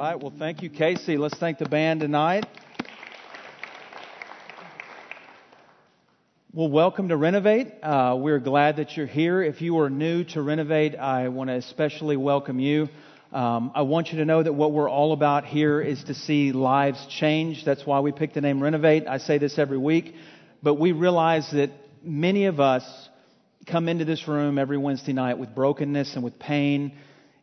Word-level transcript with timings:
right. 0.00 0.18
Well, 0.18 0.32
thank 0.38 0.62
you, 0.62 0.70
Casey. 0.70 1.18
Let's 1.18 1.36
thank 1.36 1.58
the 1.58 1.68
band 1.68 2.00
tonight. 2.00 2.46
Well, 6.54 6.70
welcome 6.70 7.10
to 7.10 7.18
Renovate. 7.18 7.68
Uh, 7.82 8.16
we're 8.18 8.38
glad 8.38 8.76
that 8.76 8.96
you're 8.96 9.04
here. 9.04 9.42
If 9.42 9.60
you 9.60 9.78
are 9.80 9.90
new 9.90 10.24
to 10.24 10.40
Renovate, 10.40 10.96
I 10.96 11.28
want 11.28 11.48
to 11.48 11.56
especially 11.56 12.16
welcome 12.16 12.58
you. 12.58 12.88
Um, 13.30 13.72
I 13.74 13.82
want 13.82 14.10
you 14.10 14.20
to 14.20 14.24
know 14.24 14.42
that 14.42 14.54
what 14.54 14.72
we're 14.72 14.88
all 14.88 15.12
about 15.12 15.44
here 15.44 15.82
is 15.82 16.02
to 16.04 16.14
see 16.14 16.52
lives 16.52 17.06
change. 17.10 17.66
That's 17.66 17.84
why 17.84 18.00
we 18.00 18.10
picked 18.10 18.32
the 18.32 18.40
name 18.40 18.62
Renovate. 18.62 19.06
I 19.06 19.18
say 19.18 19.36
this 19.36 19.58
every 19.58 19.76
week, 19.76 20.14
but 20.62 20.76
we 20.76 20.92
realize 20.92 21.46
that 21.52 21.72
many 22.02 22.46
of 22.46 22.58
us 22.58 22.84
come 23.66 23.86
into 23.86 24.06
this 24.06 24.26
room 24.26 24.56
every 24.56 24.78
Wednesday 24.78 25.12
night 25.12 25.36
with 25.36 25.54
brokenness 25.54 26.14
and 26.14 26.24
with 26.24 26.38
pain 26.38 26.96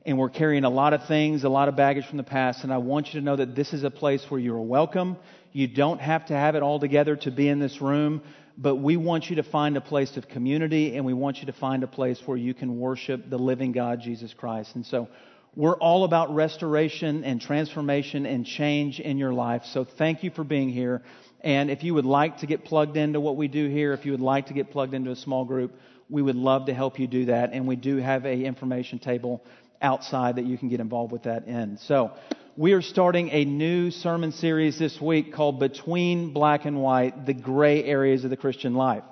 and 0.07 0.17
we're 0.17 0.29
carrying 0.29 0.63
a 0.63 0.69
lot 0.69 0.93
of 0.93 1.05
things, 1.05 1.43
a 1.43 1.49
lot 1.49 1.67
of 1.67 1.75
baggage 1.75 2.07
from 2.07 2.15
the 2.15 2.23
past. 2.23 2.63
And 2.63 2.71
I 2.71 2.77
want 2.77 3.07
you 3.07 3.19
to 3.19 3.25
know 3.25 3.35
that 3.35 3.55
this 3.55 3.73
is 3.73 3.83
a 3.83 3.91
place 3.91 4.25
where 4.29 4.39
you 4.39 4.55
are 4.55 4.61
welcome. 4.61 5.17
You 5.51 5.67
don't 5.67 5.99
have 5.99 6.27
to 6.27 6.33
have 6.33 6.55
it 6.55 6.63
all 6.63 6.79
together 6.79 7.17
to 7.17 7.31
be 7.31 7.49
in 7.49 7.59
this 7.59 7.81
room, 7.81 8.21
but 8.57 8.77
we 8.77 8.95
want 8.95 9.29
you 9.29 9.35
to 9.35 9.43
find 9.43 9.75
a 9.75 9.81
place 9.81 10.15
of 10.15 10.29
community 10.29 10.95
and 10.95 11.05
we 11.05 11.11
want 11.11 11.39
you 11.39 11.47
to 11.47 11.51
find 11.51 11.83
a 11.83 11.87
place 11.87 12.21
where 12.25 12.37
you 12.37 12.53
can 12.53 12.79
worship 12.79 13.29
the 13.29 13.37
living 13.37 13.73
God, 13.73 13.99
Jesus 14.01 14.33
Christ. 14.33 14.75
And 14.75 14.85
so 14.85 15.09
we're 15.57 15.75
all 15.75 16.05
about 16.05 16.33
restoration 16.33 17.25
and 17.25 17.41
transformation 17.41 18.25
and 18.25 18.45
change 18.45 19.01
in 19.01 19.17
your 19.17 19.33
life. 19.33 19.63
So 19.65 19.83
thank 19.83 20.23
you 20.23 20.31
for 20.31 20.45
being 20.45 20.69
here. 20.69 21.01
And 21.41 21.69
if 21.69 21.83
you 21.83 21.93
would 21.95 22.05
like 22.05 22.37
to 22.37 22.45
get 22.45 22.63
plugged 22.63 22.95
into 22.95 23.19
what 23.19 23.35
we 23.35 23.49
do 23.49 23.67
here, 23.67 23.91
if 23.91 24.05
you 24.05 24.13
would 24.13 24.21
like 24.21 24.45
to 24.47 24.53
get 24.53 24.71
plugged 24.71 24.93
into 24.93 25.11
a 25.11 25.17
small 25.17 25.43
group, 25.43 25.77
we 26.09 26.21
would 26.21 26.37
love 26.37 26.67
to 26.67 26.73
help 26.73 26.97
you 26.97 27.07
do 27.07 27.25
that. 27.25 27.51
And 27.51 27.67
we 27.67 27.75
do 27.75 27.97
have 27.97 28.25
a 28.25 28.33
information 28.33 28.99
table 28.99 29.43
outside 29.81 30.37
that 30.37 30.45
you 30.45 30.57
can 30.57 30.69
get 30.69 30.79
involved 30.79 31.11
with 31.11 31.23
that 31.23 31.47
in. 31.47 31.77
So, 31.77 32.11
we 32.55 32.73
are 32.73 32.81
starting 32.81 33.29
a 33.29 33.45
new 33.45 33.91
sermon 33.91 34.31
series 34.31 34.79
this 34.79 34.99
week 34.99 35.31
called 35.31 35.59
Between 35.59 36.33
Black 36.33 36.65
and 36.65 36.81
White 36.81 37.27
The 37.27 37.35
Gray 37.35 37.83
Areas 37.83 38.23
of 38.23 38.31
the 38.31 38.37
Christian 38.37 38.73
Life. 38.73 39.03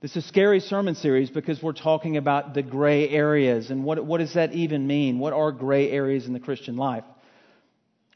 This 0.00 0.12
is 0.12 0.24
a 0.24 0.28
scary 0.28 0.60
sermon 0.60 0.94
series 0.94 1.28
because 1.28 1.62
we're 1.62 1.74
talking 1.74 2.16
about 2.16 2.54
the 2.54 2.62
gray 2.62 3.06
areas. 3.10 3.70
And 3.70 3.84
what, 3.84 4.02
what 4.02 4.16
does 4.16 4.32
that 4.32 4.54
even 4.54 4.86
mean? 4.86 5.18
What 5.18 5.34
are 5.34 5.52
gray 5.52 5.90
areas 5.90 6.26
in 6.26 6.32
the 6.32 6.40
Christian 6.40 6.78
life? 6.78 7.04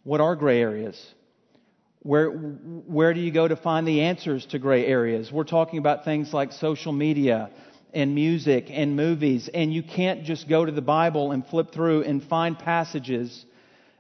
What 0.03 0.23
are 0.23 0.35
gray 0.35 0.63
areas? 0.63 0.99
Where, 2.01 2.31
where 2.31 3.13
do 3.13 3.21
you 3.21 3.31
go 3.31 3.47
to 3.47 3.57
find 3.57 3.87
the 3.87 4.01
answers 4.01 4.47
to 4.47 4.59
gray 4.59 4.87
areas? 4.87 5.31
We're 5.31 5.45
talking 5.45 5.79
about 5.79 6.07
things 6.07 6.33
like 6.33 6.53
social 6.53 6.93
media, 6.93 7.51
and 7.95 8.15
music 8.15 8.67
and 8.71 8.97
movies. 8.97 9.49
And 9.53 9.73
you 9.73 9.83
can't 9.83 10.25
just 10.25 10.49
go 10.49 10.65
to 10.65 10.73
the 10.73 10.83
Bible 10.83 11.33
and 11.33 11.47
flip 11.47 11.73
through 11.73 12.03
and 12.03 12.23
find 12.23 12.59
passages 12.59 13.45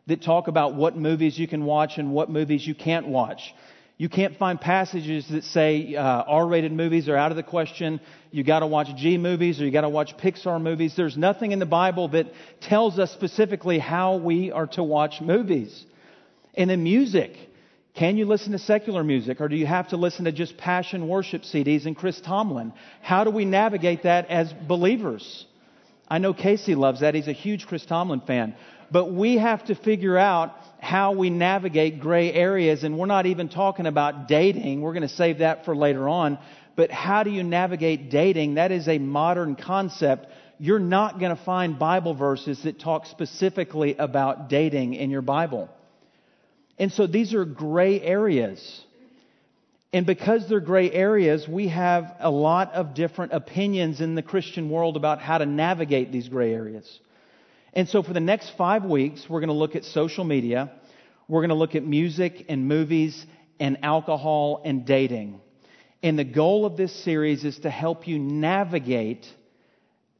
that 0.06 0.22
talk 0.22 0.48
about 0.48 0.74
what 0.74 0.96
movies 0.96 1.38
you 1.38 1.48
can 1.48 1.64
watch 1.64 1.98
and 1.98 2.12
what 2.12 2.30
movies 2.30 2.66
you 2.66 2.74
can't 2.74 3.08
watch. 3.08 3.54
You 3.96 4.08
can't 4.08 4.36
find 4.36 4.60
passages 4.60 5.28
that 5.28 5.44
say 5.44 5.94
uh, 5.94 6.02
R-rated 6.02 6.72
movies 6.72 7.08
are 7.08 7.16
out 7.16 7.30
of 7.30 7.36
the 7.36 7.44
question. 7.44 8.00
You 8.32 8.42
got 8.42 8.60
to 8.60 8.66
watch 8.66 8.88
G 8.96 9.18
movies 9.18 9.60
or 9.60 9.64
you 9.64 9.70
got 9.70 9.82
to 9.82 9.88
watch 9.88 10.16
Pixar 10.16 10.60
movies. 10.60 10.94
There's 10.96 11.16
nothing 11.16 11.52
in 11.52 11.60
the 11.60 11.66
Bible 11.66 12.08
that 12.08 12.26
tells 12.60 12.98
us 12.98 13.12
specifically 13.12 13.78
how 13.78 14.16
we 14.16 14.50
are 14.50 14.66
to 14.68 14.82
watch 14.82 15.20
movies. 15.20 15.84
And 16.54 16.68
then 16.68 16.82
music. 16.82 17.36
Can 17.94 18.16
you 18.16 18.26
listen 18.26 18.50
to 18.52 18.58
secular 18.58 19.04
music 19.04 19.40
or 19.40 19.46
do 19.48 19.54
you 19.54 19.66
have 19.66 19.90
to 19.90 19.96
listen 19.96 20.24
to 20.24 20.32
just 20.32 20.56
passion 20.56 21.06
worship 21.06 21.42
CDs 21.42 21.86
and 21.86 21.96
Chris 21.96 22.20
Tomlin? 22.20 22.72
How 23.00 23.22
do 23.22 23.30
we 23.30 23.44
navigate 23.44 24.02
that 24.02 24.28
as 24.30 24.52
believers? 24.52 25.46
I 26.08 26.18
know 26.18 26.34
Casey 26.34 26.74
loves 26.74 27.00
that. 27.00 27.14
He's 27.14 27.28
a 27.28 27.32
huge 27.32 27.66
Chris 27.66 27.86
Tomlin 27.86 28.20
fan. 28.20 28.56
But 28.90 29.12
we 29.12 29.38
have 29.38 29.64
to 29.66 29.76
figure 29.76 30.18
out 30.18 30.56
how 30.80 31.12
we 31.12 31.30
navigate 31.30 32.00
gray 32.00 32.32
areas 32.32 32.82
and 32.82 32.98
we're 32.98 33.06
not 33.06 33.26
even 33.26 33.48
talking 33.48 33.86
about 33.86 34.26
dating. 34.26 34.80
We're 34.80 34.92
going 34.92 35.02
to 35.02 35.08
save 35.08 35.38
that 35.38 35.64
for 35.64 35.76
later 35.76 36.08
on. 36.08 36.38
But 36.74 36.90
how 36.90 37.22
do 37.22 37.30
you 37.30 37.44
navigate 37.44 38.10
dating? 38.10 38.54
That 38.54 38.72
is 38.72 38.88
a 38.88 38.98
modern 38.98 39.54
concept. 39.54 40.26
You're 40.58 40.80
not 40.80 41.20
going 41.20 41.34
to 41.34 41.42
find 41.44 41.78
Bible 41.78 42.14
verses 42.14 42.60
that 42.64 42.80
talk 42.80 43.06
specifically 43.06 43.94
about 43.96 44.48
dating 44.48 44.94
in 44.94 45.10
your 45.10 45.22
Bible. 45.22 45.70
And 46.78 46.92
so 46.92 47.06
these 47.06 47.34
are 47.34 47.44
gray 47.44 48.00
areas. 48.00 48.84
And 49.92 50.06
because 50.06 50.48
they're 50.48 50.60
gray 50.60 50.90
areas, 50.90 51.46
we 51.46 51.68
have 51.68 52.16
a 52.18 52.30
lot 52.30 52.72
of 52.72 52.94
different 52.94 53.32
opinions 53.32 54.00
in 54.00 54.16
the 54.16 54.22
Christian 54.22 54.68
world 54.68 54.96
about 54.96 55.20
how 55.20 55.38
to 55.38 55.46
navigate 55.46 56.10
these 56.10 56.28
gray 56.28 56.52
areas. 56.52 57.00
And 57.72 57.88
so 57.88 58.02
for 58.02 58.12
the 58.12 58.20
next 58.20 58.50
five 58.58 58.84
weeks, 58.84 59.26
we're 59.28 59.40
going 59.40 59.48
to 59.48 59.54
look 59.54 59.76
at 59.76 59.84
social 59.84 60.24
media. 60.24 60.72
We're 61.28 61.40
going 61.40 61.50
to 61.50 61.54
look 61.54 61.76
at 61.76 61.84
music 61.84 62.46
and 62.48 62.66
movies 62.66 63.24
and 63.60 63.78
alcohol 63.84 64.62
and 64.64 64.84
dating. 64.84 65.40
And 66.02 66.18
the 66.18 66.24
goal 66.24 66.66
of 66.66 66.76
this 66.76 66.92
series 67.04 67.44
is 67.44 67.58
to 67.60 67.70
help 67.70 68.08
you 68.08 68.18
navigate 68.18 69.26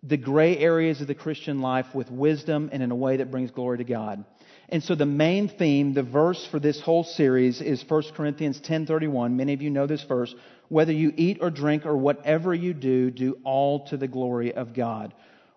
the 0.03 0.17
gray 0.17 0.57
areas 0.57 1.01
of 1.01 1.07
the 1.07 1.15
Christian 1.15 1.61
life 1.61 1.95
with 1.95 2.11
wisdom 2.11 2.71
and 2.73 2.83
in 2.83 2.91
a 2.91 2.97
way 2.97 3.17
that 3.17 3.31
brings 3.31 3.51
glory 3.51 3.79
to 3.79 3.85
God. 3.85 4.25
And 4.69 4.83
so 4.83 4.95
the 4.95 5.07
main 5.07 5.49
theme, 5.49 5.93
the 5.93 6.03
verse 6.03 6.47
for 6.47 6.59
this 6.59 6.81
whole 6.81 7.05
series 7.05 7.61
is 7.61 7.83
1 7.83 8.15
Corinthians 8.15 8.61
10:31. 8.61 9.37
Many 9.37 9.53
of 9.53 9.63
you 9.63 9.71
know 9.71 9.87
this 9.87 10.03
verse. 10.05 10.35
Whether 10.69 10.93
you 10.93 11.13
eat 11.17 11.39
or 11.41 11.51
drink 11.51 11.85
or 11.85 11.97
whatever 11.97 12.55
you 12.55 12.73
do, 12.73 13.11
do 13.11 13.39
all 13.45 13.87
to 13.87 13.97
the 13.97 14.09
glory 14.09 14.55
of 14.55 14.75
God. 14.75 15.13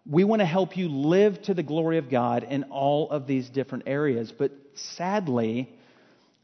We 0.09 0.23
want 0.23 0.41
to 0.41 0.45
help 0.45 0.77
you 0.77 0.89
live 0.89 1.41
to 1.43 1.53
the 1.53 1.63
glory 1.63 1.97
of 1.97 2.09
God 2.09 2.43
in 2.43 2.63
all 2.65 3.09
of 3.09 3.27
these 3.27 3.49
different 3.49 3.85
areas, 3.87 4.31
but 4.31 4.51
sadly, 4.73 5.69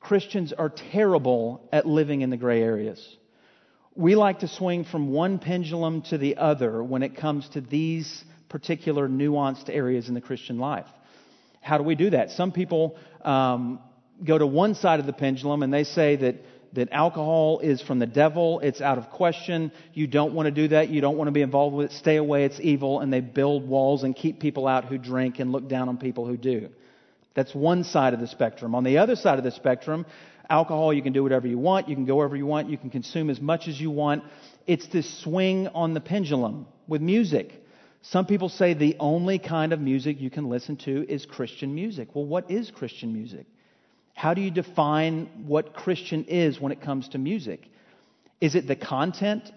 Christians 0.02 0.52
are 0.52 0.70
terrible 0.70 1.68
at 1.72 1.86
living 1.86 2.22
in 2.22 2.30
the 2.30 2.38
gray 2.38 2.62
areas. 2.62 3.18
We 3.96 4.16
like 4.16 4.40
to 4.40 4.48
swing 4.50 4.84
from 4.84 5.12
one 5.12 5.40
pendulum 5.40 6.02
to 6.04 6.18
the 6.18 6.38
other 6.38 6.84
when 6.84 7.04
it 7.04 7.16
comes 7.16 7.48
to 7.50 7.62
these 7.62 8.26
particular 8.50 9.08
nuanced 9.08 9.70
areas 9.70 10.10
in 10.10 10.14
the 10.14 10.22
Christian 10.22 10.60
life. 10.60 10.88
How 11.64 11.78
do 11.78 11.84
we 11.84 11.96
do 11.96 12.12
that? 12.12 12.32
Some 12.32 12.52
people 12.52 12.98
um, 13.22 13.80
go 14.24 14.38
to 14.38 14.46
one 14.46 14.76
side 14.76 15.00
of 15.00 15.06
the 15.06 15.14
pendulum 15.14 15.64
and 15.64 15.74
they 15.74 15.86
say 15.86 16.18
that 16.18 16.36
that 16.74 16.90
alcohol 16.92 17.60
is 17.60 17.82
from 17.82 18.00
the 18.00 18.08
devil. 18.08 18.60
It's 18.60 18.82
out 18.82 18.98
of 18.98 19.10
question. 19.12 19.72
You 19.94 20.08
don't 20.08 20.34
want 20.34 20.48
to 20.48 20.52
do 20.52 20.70
that. 20.70 20.90
You 20.90 21.02
don't 21.02 21.18
want 21.18 21.28
to 21.28 21.32
be 21.32 21.42
involved 21.42 21.76
with 21.76 21.92
it. 21.92 21.96
Stay 21.96 22.18
away. 22.18 22.46
It's 22.46 22.60
evil. 22.60 23.00
And 23.00 23.14
they 23.14 23.22
build 23.22 23.68
walls 23.68 24.04
and 24.04 24.16
keep 24.16 24.40
people 24.40 24.68
out 24.68 24.86
who 24.86 24.98
drink 24.98 25.40
and 25.40 25.52
look 25.52 25.70
down 25.70 25.88
on 25.88 25.98
people 25.98 26.26
who 26.26 26.36
do. 26.36 26.70
That's 27.36 27.54
one 27.54 27.84
side 27.84 28.14
of 28.14 28.20
the 28.20 28.28
spectrum. 28.28 28.76
On 28.76 28.84
the 28.84 28.98
other 28.98 29.16
side 29.16 29.38
of 29.38 29.44
the 29.44 29.52
spectrum, 29.52 30.06
alcohol, 30.50 30.94
you 30.94 31.02
can 31.02 31.14
do 31.14 31.24
whatever 31.24 31.48
you 31.48 31.60
want. 31.60 31.90
You 31.90 31.96
can 31.96 32.06
go 32.06 32.18
wherever 32.18 32.36
you 32.36 32.46
want. 32.46 32.70
You 32.70 32.78
can 32.78 32.90
consume 32.90 33.30
as 33.30 33.40
much 33.40 33.68
as 33.68 33.80
you 33.80 33.92
want. 33.92 34.24
It's 34.68 34.88
this 34.88 35.22
swing 35.22 35.68
on 35.70 35.94
the 35.94 36.02
pendulum 36.02 36.68
with 36.88 37.02
music. 37.02 37.63
Some 38.04 38.26
people 38.26 38.50
say 38.50 38.74
the 38.74 38.98
only 39.00 39.40
kind 39.40 39.72
of 39.72 39.80
music 39.80 40.20
you 40.20 40.30
can 40.30 40.50
listen 40.50 40.76
to 40.78 41.10
is 41.10 41.26
Christian 41.26 41.74
music. 41.74 42.10
Well, 42.14 42.26
what 42.26 42.52
is 42.52 42.70
Christian 42.70 43.14
music? 43.14 43.46
How 44.14 44.34
do 44.34 44.42
you 44.42 44.52
define 44.52 45.46
what 45.48 45.74
Christian 45.74 46.26
is 46.26 46.60
when 46.60 46.74
it 46.74 46.82
comes 46.82 47.08
to 47.10 47.18
music? 47.18 47.62
Is 48.42 48.56
it 48.56 48.68
the 48.68 48.76
content 48.76 49.50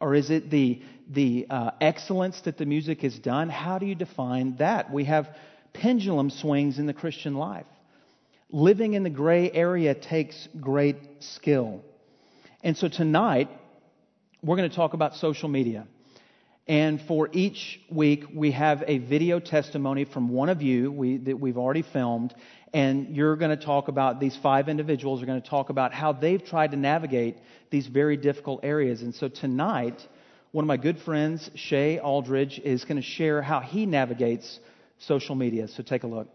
or 0.00 0.16
is 0.16 0.30
it 0.30 0.50
the, 0.50 0.82
the 1.08 1.46
uh, 1.48 1.70
excellence 1.80 2.40
that 2.42 2.58
the 2.58 2.66
music 2.66 3.02
has 3.02 3.16
done? 3.16 3.48
How 3.48 3.78
do 3.78 3.86
you 3.86 3.94
define 3.94 4.56
that? 4.56 4.92
We 4.92 5.04
have 5.04 5.28
pendulum 5.72 6.30
swings 6.30 6.80
in 6.80 6.86
the 6.86 6.94
Christian 6.94 7.36
life. 7.36 7.66
Living 8.50 8.94
in 8.94 9.04
the 9.04 9.10
gray 9.10 9.52
area 9.52 9.94
takes 9.94 10.48
great 10.60 10.96
skill. 11.20 11.80
And 12.64 12.76
so 12.76 12.88
tonight, 12.88 13.48
we're 14.42 14.56
going 14.56 14.68
to 14.68 14.76
talk 14.76 14.94
about 14.94 15.14
social 15.14 15.48
media. 15.48 15.86
And 16.66 17.00
for 17.02 17.28
each 17.32 17.78
week, 17.90 18.24
we 18.32 18.52
have 18.52 18.82
a 18.86 18.98
video 18.98 19.38
testimony 19.38 20.06
from 20.06 20.30
one 20.30 20.48
of 20.48 20.62
you 20.62 20.90
we, 20.90 21.18
that 21.18 21.38
we've 21.38 21.58
already 21.58 21.82
filmed. 21.82 22.34
And 22.72 23.14
you're 23.14 23.36
going 23.36 23.56
to 23.56 23.62
talk 23.62 23.88
about, 23.88 24.18
these 24.18 24.36
five 24.42 24.68
individuals 24.68 25.22
are 25.22 25.26
going 25.26 25.42
to 25.42 25.48
talk 25.48 25.68
about 25.68 25.92
how 25.92 26.12
they've 26.12 26.42
tried 26.42 26.70
to 26.70 26.78
navigate 26.78 27.36
these 27.70 27.86
very 27.86 28.16
difficult 28.16 28.60
areas. 28.62 29.02
And 29.02 29.14
so 29.14 29.28
tonight, 29.28 30.00
one 30.52 30.64
of 30.64 30.66
my 30.66 30.78
good 30.78 30.98
friends, 31.00 31.50
Shay 31.54 31.98
Aldridge, 31.98 32.58
is 32.58 32.84
going 32.84 32.96
to 32.96 33.06
share 33.06 33.42
how 33.42 33.60
he 33.60 33.84
navigates 33.84 34.58
social 34.98 35.34
media. 35.34 35.68
So 35.68 35.82
take 35.82 36.04
a 36.04 36.06
look. 36.06 36.28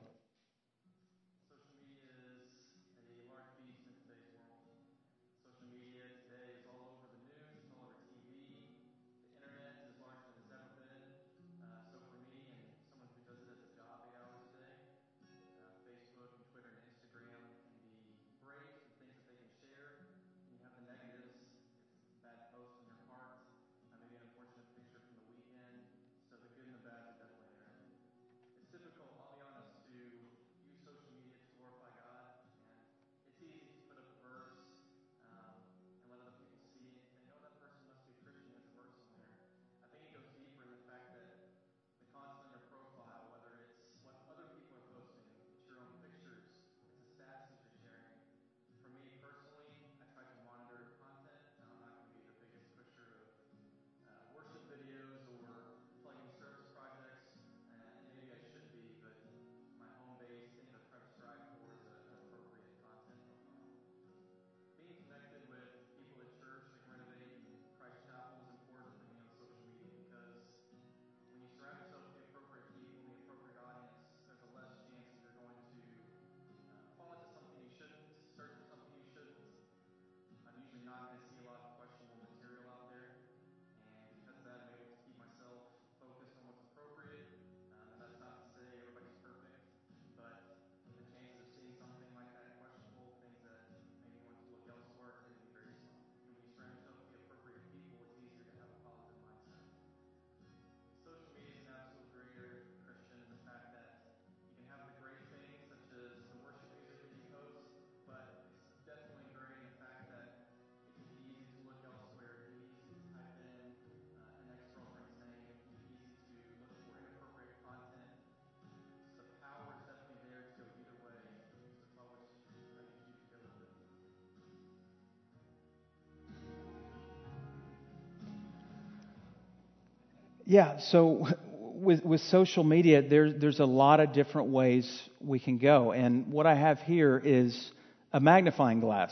Yeah, 130.49 130.79
so 130.79 131.27
with, 131.75 132.03
with 132.03 132.21
social 132.21 132.63
media, 132.63 133.03
there, 133.03 133.31
there's 133.31 133.59
a 133.59 133.65
lot 133.65 133.99
of 133.99 134.13
different 134.13 134.49
ways 134.49 134.91
we 135.21 135.37
can 135.37 135.59
go. 135.59 135.91
And 135.91 136.33
what 136.33 136.47
I 136.47 136.55
have 136.55 136.79
here 136.79 137.21
is 137.23 137.71
a 138.11 138.19
magnifying 138.19 138.79
glass. 138.79 139.11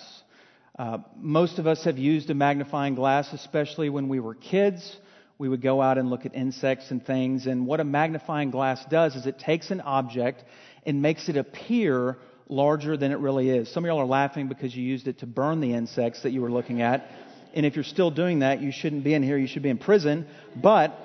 Uh, 0.80 0.98
most 1.16 1.60
of 1.60 1.68
us 1.68 1.84
have 1.84 2.00
used 2.00 2.32
a 2.32 2.34
magnifying 2.34 2.96
glass, 2.96 3.32
especially 3.34 3.92
when 3.92 4.10
we 4.10 4.20
were 4.20 4.34
kids. 4.34 4.98
We 5.38 5.48
would 5.48 5.62
go 5.62 5.80
out 5.80 6.00
and 6.00 6.10
look 6.10 6.26
at 6.26 6.34
insects 6.34 6.90
and 6.90 7.06
things. 7.06 7.46
And 7.46 7.68
what 7.68 7.80
a 7.80 7.84
magnifying 7.84 8.50
glass 8.50 8.84
does 8.90 9.16
is 9.16 9.28
it 9.28 9.38
takes 9.38 9.70
an 9.70 9.82
object 9.82 10.44
and 10.88 11.04
makes 11.04 11.30
it 11.30 11.38
appear 11.38 12.18
larger 12.50 12.98
than 12.98 13.12
it 13.12 13.20
really 13.20 13.52
is. 13.52 13.72
Some 13.72 13.86
of 13.86 13.90
y'all 13.90 14.02
are 14.02 14.06
laughing 14.06 14.48
because 14.48 14.76
you 14.76 14.84
used 14.84 15.08
it 15.08 15.20
to 15.20 15.28
burn 15.28 15.62
the 15.62 15.76
insects 15.76 16.24
that 16.24 16.32
you 16.32 16.42
were 16.42 16.52
looking 16.52 16.82
at. 16.82 17.08
And 17.54 17.64
if 17.64 17.76
you're 17.76 17.84
still 17.84 18.10
doing 18.10 18.40
that, 18.40 18.60
you 18.60 18.72
shouldn't 18.72 19.04
be 19.04 19.14
in 19.14 19.22
here. 19.22 19.38
You 19.38 19.48
should 19.48 19.62
be 19.62 19.70
in 19.70 19.78
prison. 19.78 20.26
But 20.56 21.00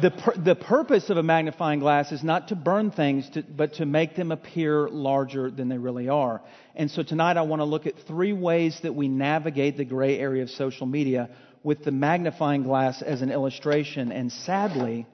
the, 0.00 0.32
the 0.44 0.54
purpose 0.54 1.10
of 1.10 1.16
a 1.16 1.22
magnifying 1.22 1.80
glass 1.80 2.12
is 2.12 2.22
not 2.22 2.48
to 2.48 2.56
burn 2.56 2.90
things, 2.90 3.28
to, 3.30 3.42
but 3.42 3.74
to 3.74 3.86
make 3.86 4.16
them 4.16 4.32
appear 4.32 4.88
larger 4.88 5.50
than 5.50 5.68
they 5.68 5.78
really 5.78 6.08
are. 6.08 6.42
And 6.74 6.90
so 6.90 7.02
tonight 7.02 7.36
I 7.36 7.42
want 7.42 7.60
to 7.60 7.64
look 7.64 7.86
at 7.86 7.94
three 8.06 8.32
ways 8.32 8.78
that 8.82 8.94
we 8.94 9.08
navigate 9.08 9.76
the 9.76 9.84
gray 9.84 10.18
area 10.18 10.42
of 10.42 10.50
social 10.50 10.86
media 10.86 11.30
with 11.62 11.84
the 11.84 11.90
magnifying 11.90 12.62
glass 12.62 13.02
as 13.02 13.22
an 13.22 13.30
illustration. 13.30 14.12
And 14.12 14.30
sadly, 14.30 15.06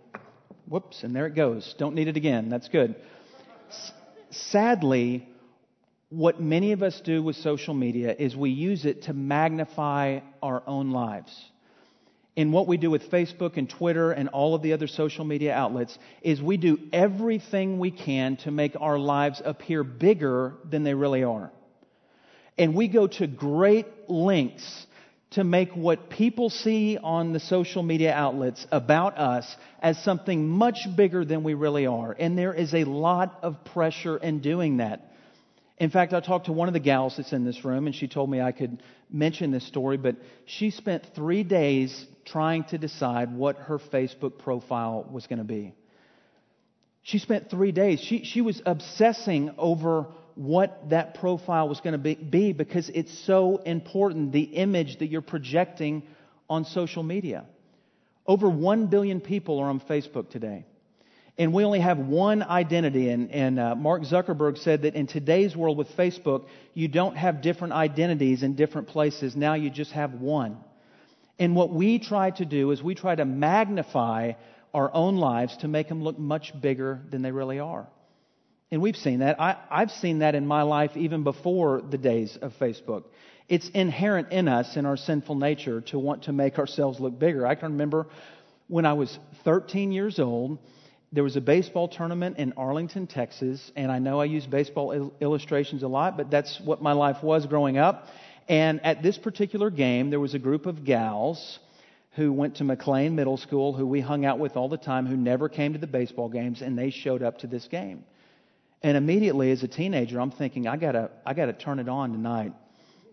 whoops, 0.66 1.02
and 1.02 1.14
there 1.14 1.26
it 1.26 1.34
goes. 1.34 1.74
Don't 1.78 1.94
need 1.94 2.08
it 2.08 2.16
again. 2.16 2.48
That's 2.48 2.68
good. 2.68 2.96
S- 3.68 3.92
sadly, 4.30 5.28
what 6.08 6.40
many 6.40 6.72
of 6.72 6.82
us 6.82 7.00
do 7.04 7.22
with 7.22 7.36
social 7.36 7.74
media 7.74 8.14
is 8.18 8.34
we 8.34 8.50
use 8.50 8.84
it 8.84 9.02
to 9.04 9.12
magnify 9.12 10.20
our 10.42 10.62
own 10.66 10.90
lives 10.90 11.32
in 12.36 12.52
what 12.52 12.66
we 12.66 12.76
do 12.76 12.90
with 12.90 13.10
Facebook 13.10 13.56
and 13.56 13.68
Twitter 13.68 14.12
and 14.12 14.28
all 14.28 14.54
of 14.54 14.62
the 14.62 14.72
other 14.72 14.86
social 14.86 15.24
media 15.24 15.52
outlets 15.52 15.98
is 16.22 16.40
we 16.40 16.56
do 16.56 16.78
everything 16.92 17.78
we 17.78 17.90
can 17.90 18.36
to 18.38 18.50
make 18.50 18.76
our 18.80 18.98
lives 18.98 19.42
appear 19.44 19.82
bigger 19.82 20.54
than 20.68 20.84
they 20.84 20.94
really 20.94 21.24
are. 21.24 21.50
And 22.56 22.74
we 22.74 22.88
go 22.88 23.06
to 23.06 23.26
great 23.26 23.86
lengths 24.08 24.86
to 25.30 25.44
make 25.44 25.72
what 25.72 26.10
people 26.10 26.50
see 26.50 26.98
on 27.00 27.32
the 27.32 27.40
social 27.40 27.82
media 27.82 28.12
outlets 28.12 28.66
about 28.72 29.16
us 29.16 29.46
as 29.80 30.02
something 30.02 30.48
much 30.48 30.76
bigger 30.96 31.24
than 31.24 31.44
we 31.44 31.54
really 31.54 31.86
are. 31.86 32.14
And 32.18 32.36
there 32.36 32.52
is 32.52 32.74
a 32.74 32.84
lot 32.84 33.38
of 33.42 33.64
pressure 33.64 34.16
in 34.16 34.40
doing 34.40 34.78
that. 34.78 35.09
In 35.80 35.88
fact, 35.88 36.12
I 36.12 36.20
talked 36.20 36.46
to 36.46 36.52
one 36.52 36.68
of 36.68 36.74
the 36.74 36.80
gals 36.80 37.16
that's 37.16 37.32
in 37.32 37.46
this 37.46 37.64
room, 37.64 37.86
and 37.86 37.96
she 37.96 38.06
told 38.06 38.28
me 38.28 38.38
I 38.38 38.52
could 38.52 38.82
mention 39.10 39.50
this 39.50 39.66
story, 39.66 39.96
but 39.96 40.16
she 40.44 40.70
spent 40.70 41.06
three 41.14 41.42
days 41.42 42.06
trying 42.26 42.64
to 42.64 42.76
decide 42.76 43.34
what 43.34 43.56
her 43.56 43.78
Facebook 43.78 44.38
profile 44.38 45.08
was 45.10 45.26
going 45.26 45.38
to 45.38 45.44
be. 45.44 45.72
She 47.02 47.18
spent 47.18 47.48
three 47.48 47.72
days. 47.72 47.98
She, 47.98 48.24
she 48.24 48.42
was 48.42 48.60
obsessing 48.66 49.52
over 49.56 50.08
what 50.34 50.90
that 50.90 51.14
profile 51.14 51.66
was 51.66 51.80
going 51.80 51.92
to 51.92 51.98
be, 51.98 52.14
be 52.14 52.52
because 52.52 52.90
it's 52.90 53.18
so 53.24 53.56
important, 53.56 54.32
the 54.32 54.42
image 54.42 54.98
that 54.98 55.06
you're 55.06 55.22
projecting 55.22 56.02
on 56.50 56.66
social 56.66 57.02
media. 57.02 57.46
Over 58.26 58.50
1 58.50 58.88
billion 58.88 59.22
people 59.22 59.58
are 59.60 59.70
on 59.70 59.80
Facebook 59.80 60.28
today 60.28 60.66
and 61.40 61.54
we 61.54 61.64
only 61.64 61.80
have 61.80 61.96
one 61.96 62.42
identity. 62.42 63.08
And, 63.08 63.30
and 63.30 63.58
uh, 63.58 63.74
Mark 63.74 64.02
Zuckerberg 64.02 64.58
said 64.58 64.82
that 64.82 64.94
in 64.94 65.06
today's 65.06 65.56
world 65.56 65.78
with 65.78 65.88
Facebook, 65.96 66.44
you 66.74 66.86
don't 66.86 67.16
have 67.16 67.40
different 67.40 67.72
identities 67.72 68.42
in 68.42 68.56
different 68.56 68.88
places. 68.88 69.34
Now 69.34 69.54
you 69.54 69.70
just 69.70 69.92
have 69.92 70.12
one. 70.12 70.58
And 71.38 71.56
what 71.56 71.72
we 71.72 71.98
try 71.98 72.30
to 72.32 72.44
do 72.44 72.72
is 72.72 72.82
we 72.82 72.94
try 72.94 73.14
to 73.14 73.24
magnify 73.24 74.32
our 74.74 74.92
own 74.92 75.16
lives 75.16 75.56
to 75.62 75.68
make 75.68 75.88
them 75.88 76.02
look 76.02 76.18
much 76.18 76.52
bigger 76.60 77.00
than 77.10 77.22
they 77.22 77.32
really 77.32 77.58
are. 77.58 77.88
And 78.70 78.82
we've 78.82 78.94
seen 78.94 79.20
that. 79.20 79.40
I, 79.40 79.56
I've 79.70 79.92
seen 79.92 80.18
that 80.18 80.34
in 80.34 80.46
my 80.46 80.60
life 80.60 80.94
even 80.94 81.24
before 81.24 81.80
the 81.80 81.96
days 81.96 82.36
of 82.42 82.52
Facebook. 82.60 83.04
It's 83.48 83.70
inherent 83.70 84.30
in 84.30 84.46
us, 84.46 84.76
in 84.76 84.84
our 84.84 84.98
sinful 84.98 85.36
nature, 85.36 85.80
to 85.86 85.98
want 85.98 86.24
to 86.24 86.34
make 86.34 86.58
ourselves 86.58 87.00
look 87.00 87.18
bigger. 87.18 87.46
I 87.46 87.54
can 87.54 87.72
remember 87.72 88.08
when 88.68 88.84
I 88.84 88.92
was 88.92 89.18
13 89.42 89.90
years 89.90 90.18
old 90.18 90.58
there 91.12 91.24
was 91.24 91.36
a 91.36 91.40
baseball 91.40 91.88
tournament 91.88 92.38
in 92.38 92.52
Arlington, 92.56 93.06
Texas, 93.06 93.72
and 93.74 93.90
I 93.90 93.98
know 93.98 94.20
I 94.20 94.26
use 94.26 94.46
baseball 94.46 94.92
il- 94.92 95.12
illustrations 95.20 95.82
a 95.82 95.88
lot, 95.88 96.16
but 96.16 96.30
that's 96.30 96.60
what 96.64 96.82
my 96.82 96.92
life 96.92 97.22
was 97.22 97.46
growing 97.46 97.78
up. 97.78 98.06
And 98.48 98.84
at 98.84 99.02
this 99.02 99.18
particular 99.18 99.70
game, 99.70 100.10
there 100.10 100.20
was 100.20 100.34
a 100.34 100.38
group 100.38 100.66
of 100.66 100.84
gals 100.84 101.58
who 102.12 102.32
went 102.32 102.56
to 102.56 102.64
McLean 102.64 103.16
Middle 103.16 103.36
School, 103.36 103.72
who 103.72 103.86
we 103.86 104.00
hung 104.00 104.24
out 104.24 104.38
with 104.38 104.56
all 104.56 104.68
the 104.68 104.76
time, 104.76 105.06
who 105.06 105.16
never 105.16 105.48
came 105.48 105.72
to 105.72 105.78
the 105.78 105.86
baseball 105.86 106.28
games, 106.28 106.62
and 106.62 106.78
they 106.78 106.90
showed 106.90 107.22
up 107.22 107.38
to 107.38 107.46
this 107.48 107.66
game. 107.66 108.04
And 108.82 108.96
immediately, 108.96 109.50
as 109.50 109.62
a 109.62 109.68
teenager, 109.68 110.20
I'm 110.20 110.30
thinking, 110.30 110.66
I 110.66 110.76
gotta, 110.76 111.10
I 111.26 111.34
gotta 111.34 111.52
turn 111.52 111.80
it 111.80 111.88
on 111.88 112.12
tonight. 112.12 112.52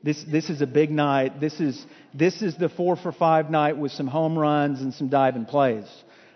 This, 0.04 0.24
this 0.32 0.50
is 0.50 0.62
a 0.62 0.68
big 0.68 0.92
night. 0.92 1.40
This 1.40 1.60
is, 1.60 1.84
this 2.14 2.42
is 2.42 2.56
the 2.58 2.70
four 2.70 2.96
for 2.96 3.12
five 3.12 3.50
night 3.50 3.78
with 3.78 3.92
some 3.92 4.08
home 4.08 4.38
runs 4.38 4.82
and 4.82 4.94
some 4.94 5.10
diving 5.10 5.46
plays 5.46 5.88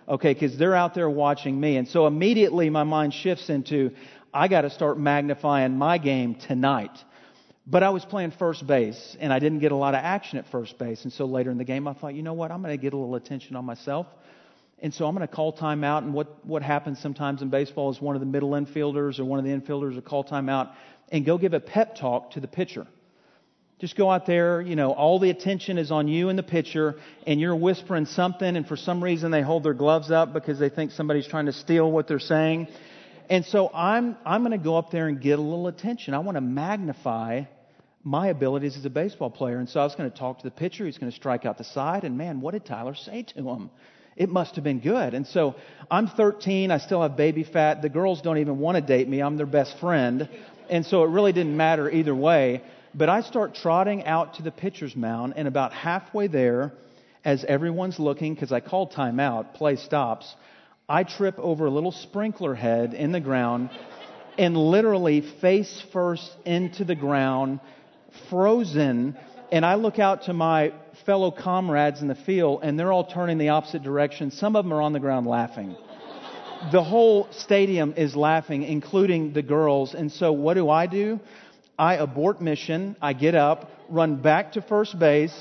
okay, 0.08 0.34
because 0.34 0.58
they're 0.58 0.75
out 0.75 0.93
there 0.93 1.10
watching 1.10 1.60
me. 1.60 1.77
And 1.77 1.88
so 1.88 2.08
immediately 2.08 2.70
my 2.70 2.84
mind 2.84 3.13
shifts 3.13 3.50
into, 3.50 3.91
I 4.34 4.48
got 4.48 4.62
to 4.62 4.70
start 4.70 5.00
magnifying 5.00 5.77
my 5.77 5.98
game 5.98 6.36
tonight. 6.36 6.98
But 7.67 7.84
I 7.84 7.89
was 7.89 8.03
playing 8.03 8.31
first 8.31 8.65
base, 8.65 9.15
and 9.20 9.31
I 9.31 9.39
didn't 9.39 9.60
get 9.60 9.72
a 9.72 9.75
lot 9.75 9.93
of 9.93 10.01
action 10.03 10.39
at 10.39 10.48
first 10.48 10.77
base. 10.77 11.03
And 11.03 11.13
so 11.13 11.25
later 11.25 11.51
in 11.51 11.58
the 11.58 11.63
game, 11.63 11.88
I 11.88 11.93
thought, 11.93 12.15
you 12.15 12.24
know 12.24 12.34
what? 12.34 12.51
I'm 12.51 12.62
going 12.62 12.75
to 12.75 12.81
get 12.81 12.93
a 12.93 12.98
little 12.98 13.15
attention 13.15 13.55
on 13.55 13.65
myself. 13.65 14.08
And 14.79 14.91
so 14.93 15.05
I'm 15.05 15.15
going 15.15 15.27
to 15.27 15.34
call 15.34 15.53
timeout. 15.53 16.00
And 16.00 16.13
what, 16.13 16.43
what 16.46 16.63
happens 16.63 17.00
sometimes 17.00 17.43
in 17.43 17.50
baseball 17.50 17.91
is 17.91 18.01
one 18.01 18.15
of 18.15 18.20
the 18.20 18.25
middle 18.25 18.51
infielders 18.51 19.20
or 19.20 19.25
one 19.25 19.38
of 19.38 19.46
the 19.46 19.51
infielders 19.51 19.93
will 19.93 20.01
call 20.01 20.24
timeout 20.24 20.74
and 21.12 21.24
go 21.24 21.38
give 21.38 21.53
a 21.53 21.60
pep 21.60 21.96
talk 21.96 22.31
to 22.31 22.39
the 22.39 22.48
pitcher. 22.48 22.88
Just 23.82 23.96
go 23.96 24.12
out 24.12 24.28
there, 24.28 24.62
you 24.62 24.76
know, 24.76 24.92
all 24.92 25.18
the 25.18 25.32
attention 25.32 25.80
is 25.80 25.90
on 25.90 26.08
you 26.08 26.30
and 26.30 26.38
the 26.38 26.44
pitcher, 26.44 26.94
and 27.26 27.42
you're 27.42 27.56
whispering 27.56 28.06
something, 28.06 28.56
and 28.56 28.68
for 28.68 28.78
some 28.78 29.04
reason 29.04 29.32
they 29.32 29.42
hold 29.42 29.64
their 29.64 29.74
gloves 29.74 30.12
up 30.12 30.34
because 30.34 30.60
they 30.60 30.70
think 30.70 30.92
somebody's 30.92 31.26
trying 31.26 31.48
to 31.48 31.52
steal 31.52 31.92
what 31.92 32.08
they're 32.08 32.20
saying. 32.20 32.68
And 33.28 33.44
so 33.44 33.72
I'm, 33.74 34.18
I'm 34.24 34.44
going 34.44 34.52
to 34.52 34.64
go 34.64 34.78
up 34.78 34.92
there 34.92 35.08
and 35.08 35.20
get 35.20 35.40
a 35.40 35.42
little 35.42 35.68
attention. 35.68 36.14
I 36.14 36.20
want 36.20 36.36
to 36.36 36.42
magnify 36.42 37.46
my 38.04 38.28
abilities 38.28 38.78
as 38.78 38.86
a 38.86 38.90
baseball 38.92 39.32
player. 39.32 39.58
And 39.58 39.68
so 39.68 39.80
I 39.80 39.84
was 39.84 39.96
going 39.96 40.12
to 40.12 40.16
talk 40.16 40.38
to 40.38 40.44
the 40.44 40.52
pitcher. 40.52 40.86
He's 40.86 41.00
going 41.00 41.12
to 41.12 41.16
strike 41.16 41.48
out 41.48 41.58
the 41.58 41.64
side. 41.64 42.04
And 42.04 42.20
man, 42.20 42.40
what 42.40 42.52
did 42.52 42.66
Tyler 42.66 42.94
say 42.94 43.24
to 43.24 43.50
him? 43.50 43.72
It 44.16 44.30
must 44.30 44.56
have 44.56 44.64
been 44.64 44.80
good. 44.80 45.16
And 45.16 45.26
so 45.26 45.56
I'm 45.90 46.08
13. 46.08 46.70
I 46.70 46.78
still 46.78 47.02
have 47.02 47.18
baby 47.18 47.44
fat. 47.44 47.82
The 47.82 47.90
girls 47.90 48.22
don't 48.22 48.38
even 48.38 48.60
want 48.60 48.76
to 48.76 48.82
date 48.82 49.10
me. 49.10 49.22
I'm 49.24 49.38
their 49.38 49.48
best 49.48 49.80
friend. 49.80 50.30
And 50.70 50.86
so 50.86 51.04
it 51.04 51.10
really 51.10 51.32
didn't 51.32 51.58
matter 51.58 51.90
either 51.90 52.14
way. 52.14 52.62
But 52.93 53.07
I 53.07 53.21
start 53.21 53.55
trotting 53.55 54.05
out 54.05 54.36
to 54.36 54.43
the 54.43 54.51
pitcher's 54.51 54.95
mound, 54.95 55.33
and 55.38 55.48
about 55.48 55.71
halfway 55.71 56.27
there, 56.27 56.74
as 57.24 57.45
everyone's 57.45 58.00
looking, 58.00 58.33
because 58.33 58.51
I 58.51 58.60
called 58.60 58.91
timeout, 58.91 59.53
play 59.53 59.77
stops, 59.77 60.36
I 60.89 61.03
trip 61.03 61.39
over 61.39 61.67
a 61.67 61.69
little 61.69 61.93
sprinkler 61.93 62.53
head 62.53 62.93
in 62.93 63.13
the 63.13 63.21
ground 63.21 63.69
and 64.38 64.57
literally 64.57 65.21
face 65.21 65.81
first 65.93 66.29
into 66.45 66.83
the 66.83 66.95
ground, 66.95 67.62
frozen. 68.29 69.15
And 69.51 69.65
I 69.65 69.75
look 69.75 70.00
out 70.00 70.24
to 70.24 70.33
my 70.33 70.74
fellow 71.05 71.31
comrades 71.31 72.01
in 72.01 72.10
the 72.10 72.15
field, 72.15 72.60
and 72.63 72.77
they're 72.77 72.91
all 72.91 73.05
turning 73.05 73.38
the 73.38 73.50
opposite 73.50 73.83
direction. 73.83 74.31
Some 74.31 74.57
of 74.57 74.65
them 74.65 74.74
are 74.74 74.81
on 74.81 74.91
the 74.91 75.00
ground 75.00 75.27
laughing. 75.27 75.77
The 76.71 76.83
whole 76.83 77.29
stadium 77.31 77.93
is 77.95 78.15
laughing, 78.15 78.63
including 78.63 79.33
the 79.33 79.41
girls. 79.41 79.95
And 79.95 80.12
so, 80.12 80.33
what 80.33 80.55
do 80.55 80.69
I 80.69 80.88
do? 80.88 81.19
I 81.82 81.96
abort 81.96 82.40
mission, 82.40 82.96
I 83.02 83.14
get 83.14 83.34
up, 83.34 83.72
run 83.90 84.18
back 84.18 84.52
to 84.52 84.62
first 84.62 85.00
base, 85.00 85.34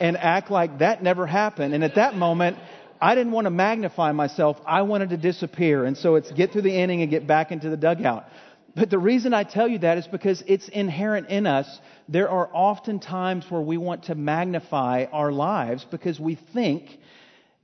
and 0.00 0.16
act 0.16 0.48
like 0.48 0.78
that 0.78 1.02
never 1.02 1.26
happened. 1.26 1.74
And 1.74 1.82
at 1.82 1.96
that 1.96 2.14
moment, 2.14 2.56
I 3.00 3.16
didn't 3.16 3.32
want 3.32 3.46
to 3.46 3.50
magnify 3.50 4.12
myself. 4.12 4.58
I 4.64 4.82
wanted 4.82 5.10
to 5.10 5.16
disappear. 5.16 5.84
And 5.84 5.96
so 5.96 6.14
it's 6.14 6.30
get 6.30 6.52
through 6.52 6.62
the 6.62 6.72
inning 6.72 7.02
and 7.02 7.10
get 7.10 7.26
back 7.26 7.50
into 7.50 7.68
the 7.68 7.76
dugout. 7.76 8.26
But 8.76 8.90
the 8.90 8.98
reason 9.00 9.34
I 9.34 9.42
tell 9.42 9.66
you 9.66 9.78
that 9.78 9.98
is 9.98 10.06
because 10.06 10.40
it's 10.46 10.68
inherent 10.68 11.30
in 11.30 11.48
us. 11.48 11.80
There 12.08 12.30
are 12.30 12.48
often 12.54 13.00
times 13.00 13.44
where 13.48 13.60
we 13.60 13.76
want 13.76 14.04
to 14.04 14.14
magnify 14.14 15.06
our 15.10 15.32
lives 15.32 15.84
because 15.90 16.20
we 16.20 16.36
think 16.36 16.96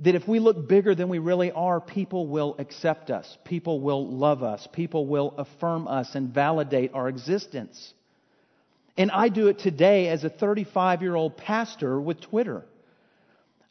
that 0.01 0.17
if 0.17 0.27
we 0.27 0.41
look 0.41 0.69
bigger 0.69 0.97
than 0.97 1.09
we 1.09 1.21
really 1.21 1.53
are, 1.53 1.81
people 1.81 2.27
will 2.27 2.57
accept 2.59 3.11
us. 3.11 3.39
People 3.45 3.81
will 3.81 4.09
love 4.09 4.43
us. 4.43 4.67
People 4.73 5.07
will 5.07 5.35
affirm 5.39 5.87
us 5.87 6.17
and 6.17 6.35
validate 6.35 6.91
our 6.95 7.09
existence. 7.09 7.95
And 8.97 9.11
I 9.11 9.29
do 9.29 9.49
it 9.49 9.59
today 9.59 10.09
as 10.09 10.25
a 10.25 10.31
35 10.31 11.03
year 11.03 11.15
old 11.15 11.37
pastor 11.37 12.01
with 12.01 12.21
Twitter. 12.21 12.65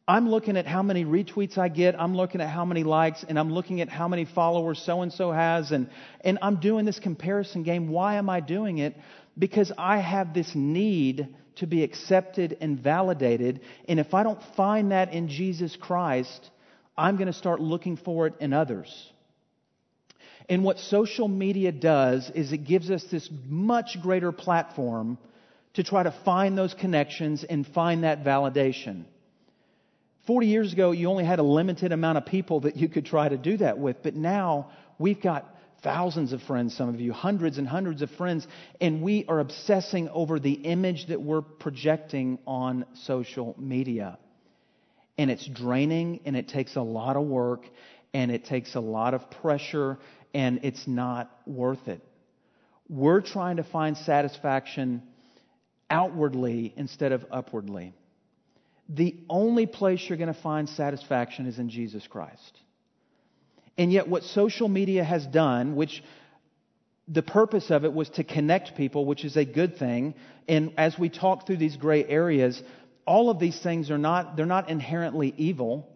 I'm 0.06 0.30
looking 0.30 0.58
at 0.58 0.68
how 0.68 0.84
many 0.84 1.06
retweets 1.06 1.58
I 1.58 1.70
get. 1.70 1.98
I'm 1.98 2.14
looking 2.14 2.42
at 2.42 2.50
how 2.50 2.66
many 2.66 2.84
likes 2.84 3.24
and 3.28 3.40
I'm 3.40 3.54
looking 3.54 3.80
at 3.80 3.88
how 3.88 4.10
many 4.10 4.26
followers 4.26 4.82
so 4.86 5.02
and 5.02 5.14
so 5.14 5.32
has. 5.32 5.72
And, 5.72 5.90
and 6.22 6.40
I'm 6.42 6.58
doing 6.58 6.84
this 6.84 7.00
comparison 7.00 7.64
game. 7.64 7.88
Why 7.88 8.16
am 8.16 8.30
I 8.30 8.42
doing 8.42 8.80
it? 8.80 8.98
Because 9.38 9.72
I 9.78 10.00
have 10.00 10.34
this 10.34 10.52
need 10.54 11.34
to 11.56 11.68
be 11.68 11.84
accepted 11.84 12.58
and 12.60 12.78
validated. 12.80 13.62
And 13.88 13.98
if 13.98 14.14
I 14.14 14.24
don't 14.24 14.42
find 14.58 14.92
that 14.92 15.14
in 15.14 15.30
Jesus 15.30 15.78
Christ, 15.78 16.50
I'm 16.98 17.16
going 17.16 17.28
to 17.28 17.34
start 17.34 17.62
looking 17.62 17.96
for 17.96 18.28
it 18.28 18.34
in 18.42 18.52
others. 18.52 19.13
And 20.50 20.64
what 20.64 20.80
social 20.80 21.28
media 21.28 21.72
does 21.72 22.30
is 22.34 22.52
it 22.52 22.66
gives 22.66 22.90
us 22.92 23.04
this 23.12 23.30
much 23.48 23.98
greater 24.02 24.32
platform 24.32 25.18
to 25.76 25.84
try 25.84 26.04
to 26.04 26.14
find 26.24 26.58
those 26.58 26.74
connections 26.74 27.44
and 27.44 27.66
find 27.66 28.04
that 28.04 28.24
validation. 28.24 29.06
40 30.28 30.48
years 30.48 30.72
ago, 30.72 30.92
you 30.92 31.10
only 31.10 31.26
had 31.26 31.40
a 31.40 31.44
limited 31.44 31.92
amount 31.92 32.18
of 32.18 32.26
people 32.26 32.62
that 32.62 32.78
you 32.78 32.88
could 32.88 33.06
try 33.06 33.28
to 33.28 33.38
do 33.38 33.58
that 33.58 33.78
with, 33.78 33.98
but 34.04 34.16
now 34.16 34.72
we've 34.98 35.22
got 35.22 35.54
thousands 35.82 36.32
of 36.32 36.42
friends, 36.44 36.76
some 36.76 36.88
of 36.88 37.02
you, 37.02 37.12
hundreds 37.12 37.58
and 37.58 37.68
hundreds 37.68 38.02
of 38.02 38.10
friends, 38.12 38.48
and 38.80 39.02
we 39.02 39.26
are 39.28 39.40
obsessing 39.40 40.08
over 40.10 40.40
the 40.40 40.54
image 40.54 41.08
that 41.08 41.22
we're 41.22 41.42
projecting 41.42 42.40
on 42.48 42.86
social 43.04 43.54
media. 43.60 44.18
And 45.18 45.30
it's 45.30 45.46
draining 45.46 46.22
and 46.26 46.38
it 46.38 46.48
takes 46.48 46.76
a 46.76 46.82
lot 46.82 47.18
of 47.18 47.24
work 47.24 47.66
and 48.14 48.32
it 48.32 48.46
takes 48.46 48.76
a 48.76 48.80
lot 48.80 49.14
of 49.14 49.30
pressure 49.30 49.98
and 50.34 50.60
it's 50.64 50.88
not 50.88 51.32
worth 51.46 51.88
it. 51.88 52.02
We're 52.90 53.22
trying 53.22 53.58
to 53.58 53.64
find 53.64 53.98
satisfaction 53.98 55.04
outwardly 55.90 56.74
instead 56.76 57.12
of 57.12 57.26
upwardly. 57.32 57.94
The 58.90 59.16
only 59.30 59.66
place 59.66 60.04
you're 60.08 60.18
going 60.18 60.34
to 60.34 60.42
find 60.42 60.68
satisfaction 60.68 61.46
is 61.46 61.60
in 61.60 61.70
Jesus 61.70 62.06
Christ. 62.08 62.60
And 63.78 63.92
yet, 63.92 64.08
what 64.08 64.24
social 64.24 64.68
media 64.68 65.04
has 65.04 65.26
done, 65.26 65.76
which 65.76 66.04
the 67.08 67.22
purpose 67.22 67.72
of 67.72 67.86
it 67.86 67.94
was 67.94 68.10
to 68.12 68.24
connect 68.24 68.76
people, 68.76 69.06
which 69.06 69.26
is 69.26 69.36
a 69.36 69.46
good 69.46 69.78
thing. 69.78 70.14
And 70.48 70.74
as 70.78 70.98
we 70.98 71.10
talk 71.10 71.48
through 71.48 71.58
these 71.58 71.76
gray 71.76 72.06
areas, 72.06 72.62
all 73.06 73.30
of 73.30 73.40
these 73.40 73.60
things 73.60 73.92
are 73.92 73.98
not, 73.98 74.38
they're 74.38 74.46
not 74.46 74.70
inherently 74.70 75.34
evil. 75.38 75.90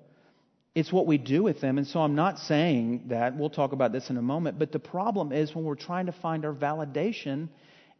It's 0.78 0.94
what 0.94 1.08
we 1.08 1.18
do 1.18 1.42
with 1.42 1.60
them. 1.60 1.80
And 1.80 1.88
so 1.88 2.02
I'm 2.02 2.14
not 2.14 2.38
saying 2.38 3.06
that. 3.08 3.36
We'll 3.36 3.50
talk 3.50 3.72
about 3.72 3.92
this 3.92 4.12
in 4.12 4.18
a 4.18 4.22
moment. 4.22 4.60
But 4.60 4.72
the 4.72 4.78
problem 4.78 5.32
is 5.32 5.56
when 5.56 5.66
we're 5.66 5.74
trying 5.74 6.06
to 6.06 6.12
find 6.12 6.46
our 6.46 6.54
validation 6.54 7.50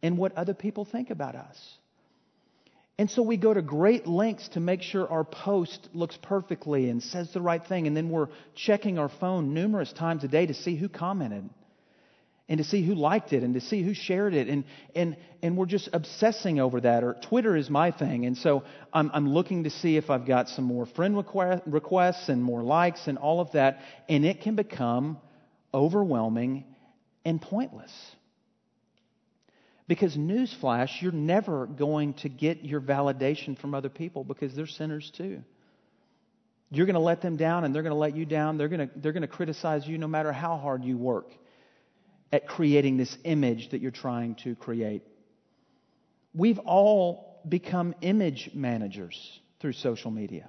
in 0.00 0.16
what 0.16 0.32
other 0.36 0.54
people 0.54 0.84
think 0.84 1.10
about 1.10 1.34
us. 1.34 1.58
And 2.96 3.10
so 3.10 3.22
we 3.22 3.36
go 3.36 3.52
to 3.52 3.62
great 3.62 4.06
lengths 4.06 4.46
to 4.50 4.60
make 4.60 4.82
sure 4.82 5.10
our 5.10 5.24
post 5.24 5.88
looks 5.92 6.16
perfectly 6.22 6.88
and 6.88 7.02
says 7.02 7.32
the 7.32 7.40
right 7.40 7.66
thing. 7.66 7.88
And 7.88 7.96
then 7.96 8.10
we're 8.10 8.28
checking 8.54 8.96
our 8.96 9.08
phone 9.08 9.54
numerous 9.54 9.92
times 9.92 10.22
a 10.22 10.28
day 10.28 10.46
to 10.46 10.54
see 10.54 10.76
who 10.76 10.88
commented 10.88 11.50
and 12.48 12.58
to 12.58 12.64
see 12.64 12.82
who 12.82 12.94
liked 12.94 13.32
it 13.32 13.42
and 13.42 13.54
to 13.54 13.60
see 13.60 13.82
who 13.82 13.92
shared 13.92 14.32
it. 14.32 14.48
And, 14.48 14.64
and, 14.94 15.16
and 15.42 15.56
we're 15.56 15.66
just 15.66 15.90
obsessing 15.92 16.58
over 16.58 16.80
that. 16.80 17.04
Or 17.04 17.14
Twitter 17.28 17.54
is 17.56 17.68
my 17.68 17.90
thing. 17.90 18.24
And 18.24 18.38
so 18.38 18.62
I'm, 18.92 19.10
I'm 19.12 19.28
looking 19.28 19.64
to 19.64 19.70
see 19.70 19.96
if 19.96 20.08
I've 20.08 20.26
got 20.26 20.48
some 20.48 20.64
more 20.64 20.86
friend 20.86 21.16
request, 21.16 21.62
requests 21.66 22.28
and 22.28 22.42
more 22.42 22.62
likes 22.62 23.06
and 23.06 23.18
all 23.18 23.40
of 23.40 23.52
that. 23.52 23.80
And 24.08 24.24
it 24.24 24.40
can 24.40 24.56
become 24.56 25.18
overwhelming 25.74 26.64
and 27.24 27.40
pointless. 27.40 27.92
Because, 29.86 30.16
newsflash, 30.16 31.00
you're 31.00 31.12
never 31.12 31.66
going 31.66 32.14
to 32.14 32.28
get 32.28 32.62
your 32.64 32.80
validation 32.80 33.58
from 33.58 33.74
other 33.74 33.88
people 33.88 34.24
because 34.24 34.54
they're 34.54 34.66
sinners 34.66 35.10
too. 35.16 35.42
You're 36.70 36.84
going 36.84 36.94
to 36.94 37.00
let 37.00 37.22
them 37.22 37.36
down 37.36 37.64
and 37.64 37.74
they're 37.74 37.82
going 37.82 37.94
to 37.94 37.98
let 37.98 38.14
you 38.14 38.26
down. 38.26 38.58
They're 38.58 38.68
going 38.68 38.88
to, 38.88 38.98
they're 38.98 39.12
going 39.12 39.22
to 39.22 39.28
criticize 39.28 39.86
you 39.86 39.96
no 39.96 40.06
matter 40.06 40.32
how 40.32 40.56
hard 40.56 40.84
you 40.84 40.96
work 40.96 41.30
at 42.32 42.46
creating 42.46 42.96
this 42.96 43.16
image 43.24 43.70
that 43.70 43.80
you're 43.80 43.90
trying 43.90 44.34
to 44.36 44.54
create. 44.54 45.02
We've 46.34 46.58
all 46.58 47.40
become 47.48 47.94
image 48.00 48.50
managers 48.54 49.40
through 49.60 49.72
social 49.72 50.10
media. 50.10 50.48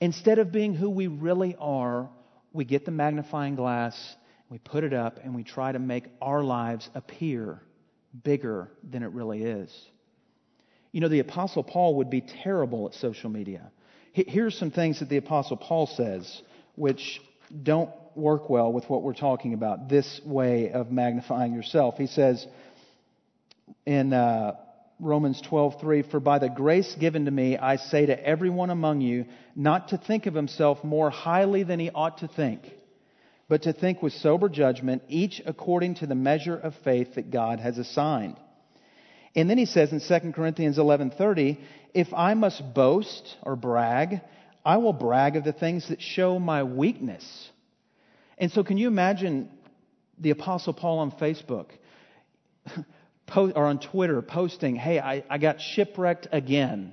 Instead 0.00 0.38
of 0.38 0.52
being 0.52 0.74
who 0.74 0.90
we 0.90 1.06
really 1.06 1.56
are, 1.58 2.08
we 2.52 2.64
get 2.64 2.84
the 2.84 2.90
magnifying 2.90 3.54
glass, 3.54 4.16
we 4.48 4.58
put 4.58 4.84
it 4.84 4.92
up, 4.92 5.20
and 5.22 5.34
we 5.34 5.42
try 5.42 5.72
to 5.72 5.78
make 5.78 6.04
our 6.20 6.42
lives 6.42 6.88
appear 6.94 7.60
bigger 8.22 8.70
than 8.88 9.02
it 9.02 9.10
really 9.10 9.42
is. 9.42 9.74
You 10.92 11.00
know, 11.00 11.08
the 11.08 11.20
Apostle 11.20 11.62
Paul 11.62 11.96
would 11.96 12.10
be 12.10 12.22
terrible 12.22 12.86
at 12.86 12.94
social 12.94 13.28
media. 13.28 13.70
Here's 14.12 14.56
some 14.56 14.70
things 14.70 15.00
that 15.00 15.10
the 15.10 15.18
Apostle 15.18 15.58
Paul 15.58 15.86
says, 15.86 16.42
which 16.74 17.20
don't 17.62 17.90
work 18.16 18.48
well 18.48 18.72
with 18.72 18.88
what 18.88 19.02
we're 19.02 19.14
talking 19.14 19.54
about, 19.54 19.88
this 19.88 20.20
way 20.24 20.70
of 20.70 20.90
magnifying 20.90 21.52
yourself. 21.52 21.96
He 21.98 22.06
says 22.06 22.46
in 23.84 24.12
uh, 24.12 24.56
Romans 24.98 25.42
12:3, 25.42 26.10
"For 26.10 26.20
by 26.20 26.38
the 26.38 26.48
grace 26.48 26.94
given 26.94 27.26
to 27.26 27.30
me, 27.30 27.58
I 27.58 27.76
say 27.76 28.06
to 28.06 28.26
everyone 28.26 28.70
among 28.70 29.00
you, 29.00 29.26
not 29.54 29.88
to 29.88 29.98
think 29.98 30.26
of 30.26 30.34
himself 30.34 30.82
more 30.82 31.10
highly 31.10 31.62
than 31.62 31.78
he 31.78 31.90
ought 31.90 32.18
to 32.18 32.28
think, 32.28 32.72
but 33.48 33.62
to 33.62 33.72
think 33.72 34.02
with 34.02 34.12
sober 34.14 34.48
judgment, 34.48 35.02
each 35.08 35.42
according 35.44 35.94
to 35.96 36.06
the 36.06 36.14
measure 36.14 36.56
of 36.56 36.74
faith 36.76 37.14
that 37.14 37.30
God 37.30 37.60
has 37.60 37.78
assigned." 37.78 38.36
And 39.34 39.50
then 39.50 39.58
he 39.58 39.66
says 39.66 39.92
in 39.92 40.00
2 40.00 40.32
Corinthians 40.32 40.78
11:30, 40.78 41.58
"If 41.92 42.14
I 42.14 42.32
must 42.32 42.72
boast 42.72 43.36
or 43.42 43.54
brag, 43.54 44.22
I 44.64 44.78
will 44.78 44.94
brag 44.94 45.36
of 45.36 45.44
the 45.44 45.52
things 45.52 45.88
that 45.88 46.00
show 46.00 46.38
my 46.38 46.62
weakness." 46.62 47.50
And 48.38 48.52
so, 48.52 48.62
can 48.62 48.76
you 48.76 48.88
imagine 48.88 49.48
the 50.18 50.30
Apostle 50.30 50.72
Paul 50.72 50.98
on 50.98 51.10
Facebook 51.12 51.66
or 53.36 53.66
on 53.66 53.78
Twitter 53.78 54.22
posting, 54.22 54.76
Hey, 54.76 54.98
I, 54.98 55.24
I 55.28 55.38
got 55.38 55.60
shipwrecked 55.60 56.28
again. 56.32 56.92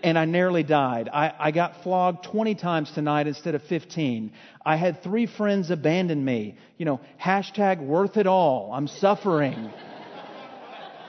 And 0.00 0.16
I 0.16 0.26
nearly 0.26 0.62
died. 0.62 1.08
I, 1.12 1.32
I 1.36 1.50
got 1.50 1.82
flogged 1.82 2.24
20 2.24 2.54
times 2.54 2.88
tonight 2.92 3.26
instead 3.26 3.56
of 3.56 3.64
15. 3.64 4.32
I 4.64 4.76
had 4.76 5.02
three 5.02 5.26
friends 5.26 5.72
abandon 5.72 6.24
me. 6.24 6.56
You 6.76 6.84
know, 6.84 7.00
hashtag 7.20 7.84
worth 7.84 8.16
it 8.16 8.28
all. 8.28 8.70
I'm 8.72 8.86
suffering. 8.86 9.70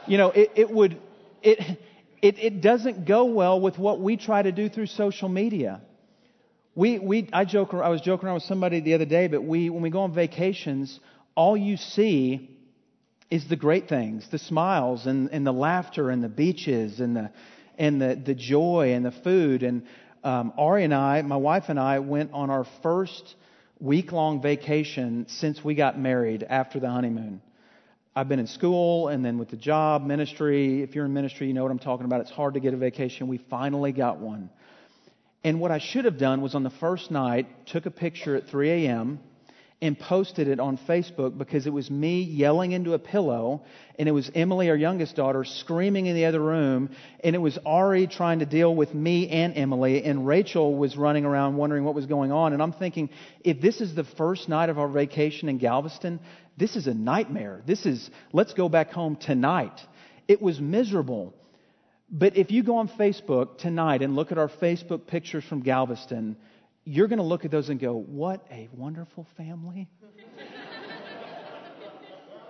you 0.07 0.17
know, 0.17 0.31
it, 0.31 0.53
it 0.55 0.71
would, 0.71 0.99
it, 1.43 1.77
it, 2.19 2.39
it 2.39 2.61
doesn't 2.61 3.05
go 3.05 3.25
well 3.25 3.61
with 3.61 3.77
what 3.77 3.99
we 3.99 4.17
try 4.17 4.41
to 4.41 4.51
do 4.51 4.69
through 4.69 4.87
social 4.87 5.29
media. 5.29 5.81
We, 6.75 6.99
we, 6.99 7.29
I, 7.33 7.45
joke, 7.45 7.73
I 7.73 7.89
was 7.89 8.01
joking 8.01 8.27
around 8.27 8.35
with 8.35 8.43
somebody 8.43 8.79
the 8.79 8.93
other 8.93 9.05
day, 9.05 9.27
but 9.27 9.43
we, 9.43 9.69
when 9.69 9.81
we 9.81 9.89
go 9.89 10.01
on 10.01 10.13
vacations, 10.13 10.99
all 11.35 11.57
you 11.57 11.77
see 11.77 12.49
is 13.29 13.47
the 13.47 13.55
great 13.55 13.89
things, 13.89 14.27
the 14.31 14.39
smiles 14.39 15.05
and, 15.05 15.29
and 15.31 15.45
the 15.45 15.51
laughter 15.51 16.09
and 16.09 16.23
the 16.23 16.29
beaches 16.29 16.99
and 16.99 17.15
the, 17.15 17.31
and 17.77 18.01
the, 18.01 18.21
the 18.23 18.35
joy 18.35 18.93
and 18.93 19.05
the 19.05 19.11
food. 19.11 19.63
And 19.63 19.83
um, 20.23 20.53
Ari 20.57 20.83
and 20.83 20.93
I, 20.93 21.21
my 21.21 21.37
wife 21.37 21.65
and 21.67 21.79
I, 21.79 21.99
went 21.99 22.31
on 22.33 22.49
our 22.49 22.65
first 22.83 23.35
week 23.79 24.11
long 24.11 24.41
vacation 24.41 25.25
since 25.29 25.63
we 25.63 25.75
got 25.75 25.99
married 25.99 26.43
after 26.43 26.79
the 26.79 26.89
honeymoon. 26.89 27.41
I've 28.15 28.27
been 28.27 28.39
in 28.39 28.47
school 28.47 29.07
and 29.07 29.23
then 29.23 29.37
with 29.37 29.49
the 29.49 29.57
job, 29.57 30.05
ministry. 30.05 30.81
If 30.81 30.95
you're 30.95 31.05
in 31.05 31.13
ministry, 31.13 31.47
you 31.47 31.53
know 31.53 31.63
what 31.63 31.71
I'm 31.71 31.79
talking 31.79 32.05
about. 32.05 32.21
It's 32.21 32.31
hard 32.31 32.55
to 32.55 32.59
get 32.59 32.73
a 32.73 32.77
vacation. 32.77 33.27
We 33.27 33.37
finally 33.49 33.91
got 33.91 34.19
one. 34.19 34.49
And 35.43 35.59
what 35.59 35.71
I 35.71 35.79
should 35.79 36.05
have 36.05 36.17
done 36.17 36.41
was 36.41 36.55
on 36.55 36.63
the 36.63 36.69
first 36.69 37.11
night, 37.11 37.67
took 37.67 37.85
a 37.85 37.91
picture 37.91 38.35
at 38.35 38.47
3 38.47 38.69
a.m. 38.85 39.19
and 39.81 39.97
posted 39.97 40.49
it 40.49 40.59
on 40.59 40.77
Facebook 40.77 41.37
because 41.37 41.65
it 41.65 41.71
was 41.71 41.89
me 41.89 42.21
yelling 42.21 42.73
into 42.73 42.93
a 42.93 42.99
pillow, 42.99 43.63
and 43.97 44.09
it 44.09 44.11
was 44.11 44.29
Emily, 44.35 44.69
our 44.69 44.75
youngest 44.75 45.15
daughter, 45.15 45.45
screaming 45.45 46.07
in 46.07 46.15
the 46.15 46.25
other 46.25 46.41
room, 46.41 46.89
and 47.23 47.35
it 47.35 47.39
was 47.39 47.57
Ari 47.65 48.07
trying 48.07 48.39
to 48.39 48.45
deal 48.45 48.75
with 48.75 48.93
me 48.93 49.29
and 49.29 49.55
Emily, 49.55 50.03
and 50.03 50.27
Rachel 50.27 50.75
was 50.75 50.97
running 50.97 51.23
around 51.23 51.55
wondering 51.55 51.85
what 51.85 51.95
was 51.95 52.05
going 52.05 52.33
on. 52.33 52.51
And 52.51 52.61
I'm 52.61 52.73
thinking, 52.73 53.09
if 53.41 53.61
this 53.61 53.79
is 53.79 53.95
the 53.95 54.03
first 54.03 54.49
night 54.49 54.69
of 54.69 54.77
our 54.77 54.89
vacation 54.89 55.47
in 55.47 55.57
Galveston, 55.57 56.19
this 56.57 56.75
is 56.75 56.87
a 56.87 56.93
nightmare. 56.93 57.61
This 57.65 57.85
is, 57.85 58.09
let's 58.33 58.53
go 58.53 58.67
back 58.67 58.91
home 58.91 59.15
tonight. 59.15 59.79
It 60.27 60.41
was 60.41 60.59
miserable. 60.59 61.33
But 62.11 62.37
if 62.37 62.51
you 62.51 62.63
go 62.63 62.77
on 62.77 62.89
Facebook 62.89 63.59
tonight 63.59 64.01
and 64.01 64.15
look 64.15 64.31
at 64.31 64.37
our 64.37 64.49
Facebook 64.49 65.05
pictures 65.05 65.43
from 65.43 65.61
Galveston, 65.61 66.37
you're 66.83 67.07
going 67.07 67.19
to 67.19 67.25
look 67.25 67.45
at 67.45 67.51
those 67.51 67.69
and 67.69 67.79
go, 67.79 67.93
What 67.93 68.45
a 68.51 68.67
wonderful 68.73 69.27
family. 69.37 69.87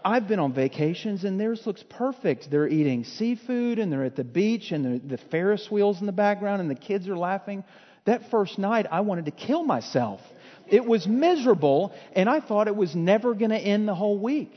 I've 0.05 0.29
been 0.29 0.39
on 0.39 0.53
vacations 0.53 1.25
and 1.25 1.37
theirs 1.37 1.63
looks 1.65 1.83
perfect. 1.89 2.49
They're 2.49 2.69
eating 2.69 3.03
seafood 3.03 3.79
and 3.79 3.91
they're 3.91 4.05
at 4.05 4.15
the 4.15 4.23
beach 4.23 4.71
and 4.71 5.09
the 5.09 5.17
Ferris 5.29 5.69
wheels 5.69 5.99
in 5.99 6.05
the 6.05 6.13
background 6.13 6.61
and 6.61 6.71
the 6.71 6.75
kids 6.75 7.09
are 7.09 7.17
laughing. 7.17 7.65
That 8.05 8.31
first 8.31 8.57
night, 8.57 8.85
I 8.89 9.01
wanted 9.01 9.25
to 9.25 9.31
kill 9.31 9.63
myself. 9.63 10.21
It 10.67 10.85
was 10.85 11.05
miserable 11.05 11.93
and 12.13 12.29
I 12.29 12.39
thought 12.39 12.69
it 12.69 12.75
was 12.77 12.95
never 12.95 13.33
going 13.33 13.51
to 13.51 13.57
end 13.57 13.89
the 13.89 13.95
whole 13.95 14.17
week. 14.17 14.53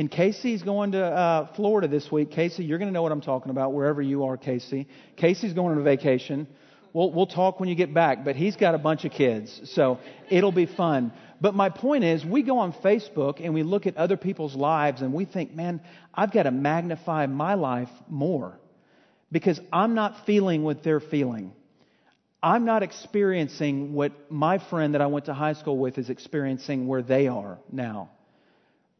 And 0.00 0.10
Casey's 0.10 0.62
going 0.62 0.92
to 0.92 1.04
uh, 1.04 1.52
Florida 1.56 1.86
this 1.86 2.10
week. 2.10 2.30
Casey, 2.30 2.64
you're 2.64 2.78
going 2.78 2.88
to 2.88 2.92
know 2.92 3.02
what 3.02 3.12
I'm 3.12 3.20
talking 3.20 3.50
about 3.50 3.74
wherever 3.74 4.00
you 4.00 4.24
are, 4.24 4.38
Casey. 4.38 4.88
Casey's 5.16 5.52
going 5.52 5.72
on 5.72 5.78
a 5.78 5.82
vacation. 5.82 6.48
We'll, 6.94 7.12
we'll 7.12 7.26
talk 7.26 7.60
when 7.60 7.68
you 7.68 7.74
get 7.74 7.92
back, 7.92 8.24
but 8.24 8.34
he's 8.34 8.56
got 8.56 8.74
a 8.74 8.78
bunch 8.78 9.04
of 9.04 9.12
kids, 9.12 9.60
so 9.74 9.98
it'll 10.30 10.52
be 10.52 10.64
fun. 10.64 11.12
But 11.42 11.54
my 11.54 11.68
point 11.68 12.04
is, 12.04 12.24
we 12.24 12.42
go 12.42 12.60
on 12.60 12.72
Facebook 12.72 13.44
and 13.44 13.52
we 13.52 13.62
look 13.62 13.86
at 13.86 13.98
other 13.98 14.16
people's 14.16 14.56
lives 14.56 15.02
and 15.02 15.12
we 15.12 15.26
think, 15.26 15.54
man, 15.54 15.82
I've 16.14 16.32
got 16.32 16.44
to 16.44 16.50
magnify 16.50 17.26
my 17.26 17.52
life 17.52 17.90
more 18.08 18.58
because 19.30 19.60
I'm 19.70 19.94
not 19.94 20.24
feeling 20.24 20.62
what 20.62 20.82
they're 20.82 21.00
feeling. 21.00 21.52
I'm 22.42 22.64
not 22.64 22.82
experiencing 22.82 23.92
what 23.92 24.12
my 24.30 24.66
friend 24.70 24.94
that 24.94 25.02
I 25.02 25.08
went 25.08 25.26
to 25.26 25.34
high 25.34 25.52
school 25.52 25.76
with 25.76 25.98
is 25.98 26.08
experiencing 26.08 26.86
where 26.86 27.02
they 27.02 27.28
are 27.28 27.58
now. 27.70 28.12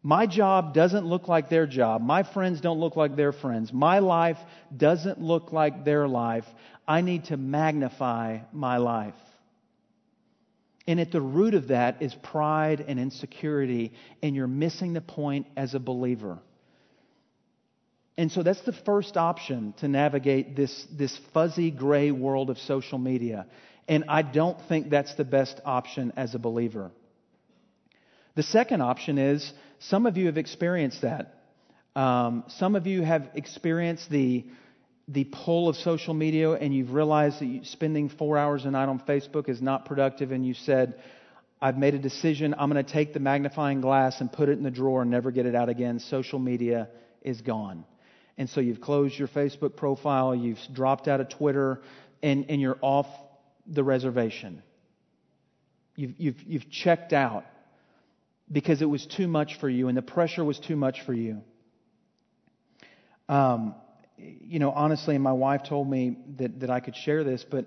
My 0.03 0.27
job 0.27 0.73
doesn't 0.73 1.05
look 1.05 1.29
like 1.29 1.51
their 1.51 1.67
job. 1.67 2.01
My 2.01 2.23
friends 2.23 2.61
don't 2.61 2.81
look 2.81 2.97
like 2.97 3.17
their 3.17 3.33
friends. 3.33 3.73
My 3.73 3.99
life 3.99 4.39
doesn't 4.75 5.21
look 5.21 5.53
like 5.53 5.85
their 5.85 6.09
life. 6.09 6.47
I 6.89 7.03
need 7.03 7.25
to 7.27 7.37
magnify 7.37 8.39
my 8.53 8.79
life. 8.79 9.15
And 10.87 10.99
at 10.99 11.13
the 11.13 11.21
root 11.21 11.55
of 11.55 11.69
that 11.69 12.01
is 12.01 12.15
pride 12.15 12.85
and 12.89 12.99
insecurity, 12.99 13.93
and 14.23 14.35
you're 14.35 14.47
missing 14.47 14.95
the 14.95 15.03
point 15.03 15.47
as 15.57 15.75
a 15.75 15.79
believer. 15.79 16.39
And 18.17 18.33
so 18.33 18.43
that's 18.43 18.63
the 18.63 18.73
first 18.73 19.17
option 19.17 19.75
to 19.79 19.89
navigate 19.89 20.57
this, 20.57 20.87
this 20.91 21.17
fuzzy 21.33 21.71
gray 21.71 22.11
world 22.11 22.51
of 22.51 22.59
social 22.59 22.99
media. 22.99 23.47
And 23.87 24.05
I 24.09 24.23
don't 24.23 24.59
think 24.69 24.91
that's 24.91 25.15
the 25.15 25.25
best 25.25 25.61
option 25.65 26.13
as 26.17 26.35
a 26.35 26.39
believer. 26.39 26.91
The 28.35 28.43
second 28.43 28.81
option 28.81 29.19
is 29.19 29.53
some 29.81 30.07
of 30.07 30.17
you 30.17 30.27
have 30.27 30.37
experienced 30.37 31.03
that. 31.03 31.35
Um, 31.97 32.45
some 32.49 32.77
of 32.77 32.87
you 32.87 33.03
have 33.03 33.31
experienced 33.35 34.11
the, 34.11 34.45
the 35.09 35.25
pull 35.25 35.69
of 35.69 35.77
social 35.77 36.13
media 36.13 36.53
and 36.53 36.75
you've 36.75 36.93
realized 36.93 37.41
that 37.41 37.47
you, 37.47 37.65
spending 37.65 38.11
four 38.11 38.37
hours 38.37 38.65
a 38.67 38.71
night 38.71 38.89
on 38.89 39.01
Facebook 39.01 39.49
is 39.49 39.63
not 39.63 39.87
productive 39.87 40.33
and 40.33 40.47
you 40.47 40.53
said, 40.55 41.01
I've 41.63 41.79
made 41.79 41.95
a 41.95 41.99
decision. 41.99 42.55
I'm 42.59 42.71
going 42.71 42.85
to 42.85 42.93
take 42.93 43.15
the 43.15 43.21
magnifying 43.21 43.81
glass 43.81 44.21
and 44.21 44.31
put 44.31 44.51
it 44.51 44.53
in 44.53 44.63
the 44.63 44.71
drawer 44.71 45.03
and 45.03 45.11
never 45.11 45.31
get 45.31 45.47
it 45.47 45.55
out 45.55 45.71
again. 45.71 45.99
Social 45.99 46.39
media 46.39 46.89
is 47.23 47.41
gone. 47.41 47.85
And 48.37 48.49
so 48.49 48.61
you've 48.61 48.81
closed 48.81 49.19
your 49.19 49.29
Facebook 49.29 49.77
profile, 49.77 50.35
you've 50.35 50.61
dropped 50.73 51.09
out 51.09 51.21
of 51.21 51.29
Twitter, 51.31 51.83
and, 52.23 52.47
and 52.51 52.61
you're 52.61 52.79
off 52.81 53.07
the 53.67 53.83
reservation. 53.83 54.63
You've, 55.97 56.15
you've, 56.19 56.43
you've 56.43 56.71
checked 56.71 57.13
out 57.13 57.45
because 58.51 58.83
it 58.83 58.87
was 58.87 59.07
too 59.07 59.29
much 59.29 59.59
for 59.61 59.69
you 59.69 59.89
and 59.89 59.97
the 59.97 60.03
pressure 60.03 60.45
was 60.45 60.59
too 60.59 60.77
much 60.77 61.03
for 61.07 61.13
you. 61.13 61.43
Um, 63.29 63.75
you 64.17 64.59
know, 64.59 64.71
honestly, 64.71 65.17
my 65.19 65.33
wife 65.33 65.63
told 65.69 65.89
me 65.89 66.19
that, 66.39 66.61
that 66.61 66.71
I 66.71 66.81
could 66.81 66.97
share 66.97 67.25
this, 67.25 67.45
but 67.49 67.67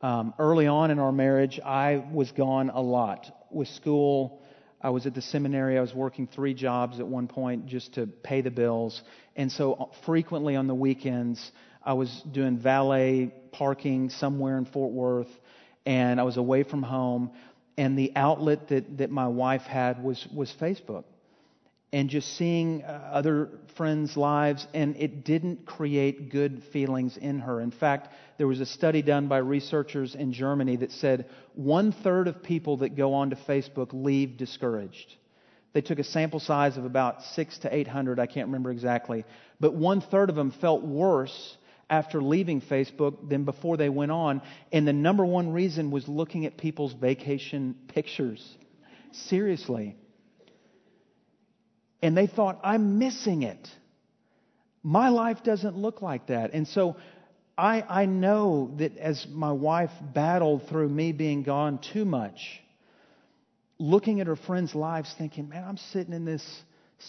um, 0.00 0.34
early 0.38 0.66
on 0.66 0.90
in 0.90 0.98
our 0.98 1.10
marriage, 1.10 1.58
I 1.64 2.04
was 2.12 2.30
gone 2.32 2.70
a 2.70 2.80
lot 2.80 3.26
with 3.50 3.68
school. 3.68 4.42
I 4.80 4.90
was 4.90 5.06
at 5.06 5.14
the 5.14 5.22
seminary. 5.22 5.76
I 5.76 5.80
was 5.80 5.92
working 5.92 6.28
three 6.28 6.54
jobs 6.54 7.00
at 7.00 7.06
one 7.06 7.26
point 7.26 7.66
just 7.66 7.94
to 7.94 8.06
pay 8.06 8.42
the 8.42 8.50
bills. 8.50 9.02
And 9.34 9.50
so 9.50 9.72
uh, 9.72 9.86
frequently 10.06 10.54
on 10.54 10.68
the 10.68 10.74
weekends, 10.74 11.50
I 11.84 11.94
was 11.94 12.22
doing 12.30 12.58
valet 12.58 13.32
parking 13.50 14.10
somewhere 14.10 14.56
in 14.58 14.66
Fort 14.66 14.92
Worth, 14.92 15.30
and 15.84 16.20
I 16.20 16.22
was 16.22 16.36
away 16.36 16.62
from 16.62 16.82
home. 16.82 17.30
And 17.78 17.96
the 17.96 18.12
outlet 18.14 18.68
that, 18.68 18.98
that 18.98 19.10
my 19.10 19.28
wife 19.28 19.62
had 19.62 20.04
was, 20.04 20.26
was 20.34 20.54
Facebook 20.60 21.04
and 21.92 22.10
just 22.10 22.36
seeing 22.36 22.82
uh, 22.82 23.10
other 23.12 23.48
friends' 23.76 24.16
lives, 24.16 24.66
and 24.74 24.94
it 24.96 25.24
didn't 25.24 25.64
create 25.64 26.30
good 26.30 26.62
feelings 26.72 27.16
in 27.16 27.40
her. 27.40 27.60
In 27.60 27.70
fact, 27.70 28.08
there 28.36 28.46
was 28.46 28.60
a 28.60 28.66
study 28.66 29.00
done 29.00 29.26
by 29.26 29.38
researchers 29.38 30.14
in 30.14 30.32
Germany 30.32 30.76
that 30.76 30.92
said 30.92 31.26
one 31.54 31.92
third 31.92 32.28
of 32.28 32.42
people 32.42 32.78
that 32.78 32.96
go 32.96 33.14
onto 33.14 33.36
Facebook 33.36 33.88
leave 33.92 34.36
discouraged. 34.36 35.14
They 35.72 35.80
took 35.80 35.98
a 35.98 36.04
sample 36.04 36.40
size 36.40 36.76
of 36.76 36.84
about 36.84 37.22
six 37.22 37.58
to 37.58 37.74
eight 37.74 37.88
hundred, 37.88 38.18
I 38.18 38.26
can't 38.26 38.48
remember 38.48 38.70
exactly, 38.70 39.24
but 39.60 39.74
one 39.74 40.00
third 40.00 40.28
of 40.28 40.36
them 40.36 40.50
felt 40.50 40.82
worse 40.82 41.56
after 41.90 42.22
leaving 42.22 42.60
Facebook 42.60 43.28
than 43.28 43.44
before 43.44 43.76
they 43.76 43.88
went 43.88 44.12
on, 44.12 44.42
and 44.72 44.86
the 44.86 44.92
number 44.92 45.24
one 45.24 45.52
reason 45.52 45.90
was 45.90 46.06
looking 46.06 46.44
at 46.46 46.56
people's 46.56 46.92
vacation 46.92 47.74
pictures. 47.88 48.46
Seriously. 49.12 49.96
And 52.02 52.16
they 52.16 52.26
thought, 52.26 52.60
I'm 52.62 52.98
missing 52.98 53.42
it. 53.42 53.68
My 54.82 55.08
life 55.08 55.42
doesn't 55.42 55.76
look 55.76 56.02
like 56.02 56.28
that. 56.28 56.52
And 56.52 56.68
so 56.68 56.96
I, 57.56 57.82
I 57.82 58.06
know 58.06 58.72
that 58.78 58.96
as 58.98 59.26
my 59.28 59.52
wife 59.52 59.90
battled 60.00 60.68
through 60.68 60.88
me 60.88 61.12
being 61.12 61.42
gone 61.42 61.80
too 61.92 62.04
much, 62.04 62.38
looking 63.78 64.20
at 64.20 64.26
her 64.28 64.36
friends' 64.36 64.74
lives, 64.74 65.12
thinking, 65.18 65.48
man, 65.48 65.64
I'm 65.64 65.76
sitting 65.76 66.12
in 66.12 66.24
this 66.24 66.44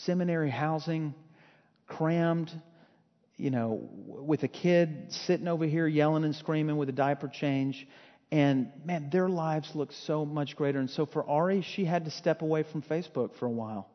seminary 0.05 0.49
housing, 0.49 1.13
crammed, 1.87 2.49
you 3.39 3.51
know, 3.51 3.89
with 4.05 4.43
a 4.43 4.47
kid 4.47 5.11
sitting 5.25 5.47
over 5.47 5.65
here 5.65 5.87
yelling 5.87 6.25
and 6.25 6.35
screaming 6.35 6.77
with 6.77 6.89
a 6.89 6.93
diaper 6.93 7.27
change. 7.27 7.87
And 8.31 8.71
man, 8.85 9.09
their 9.09 9.29
lives 9.29 9.71
look 9.73 9.91
so 9.91 10.25
much 10.25 10.55
greater. 10.55 10.79
And 10.79 10.89
so 10.89 11.05
for 11.05 11.27
Ari, 11.27 11.61
she 11.61 11.85
had 11.85 12.05
to 12.05 12.11
step 12.11 12.41
away 12.41 12.63
from 12.63 12.81
Facebook 12.81 13.35
for 13.39 13.45
a 13.45 13.51
while. 13.51 13.89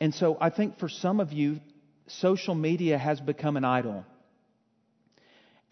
And 0.00 0.14
so 0.14 0.36
I 0.40 0.50
think 0.50 0.78
for 0.78 0.88
some 0.88 1.20
of 1.20 1.32
you, 1.32 1.60
social 2.08 2.54
media 2.54 2.98
has 2.98 3.20
become 3.20 3.56
an 3.56 3.64
idol. 3.64 4.04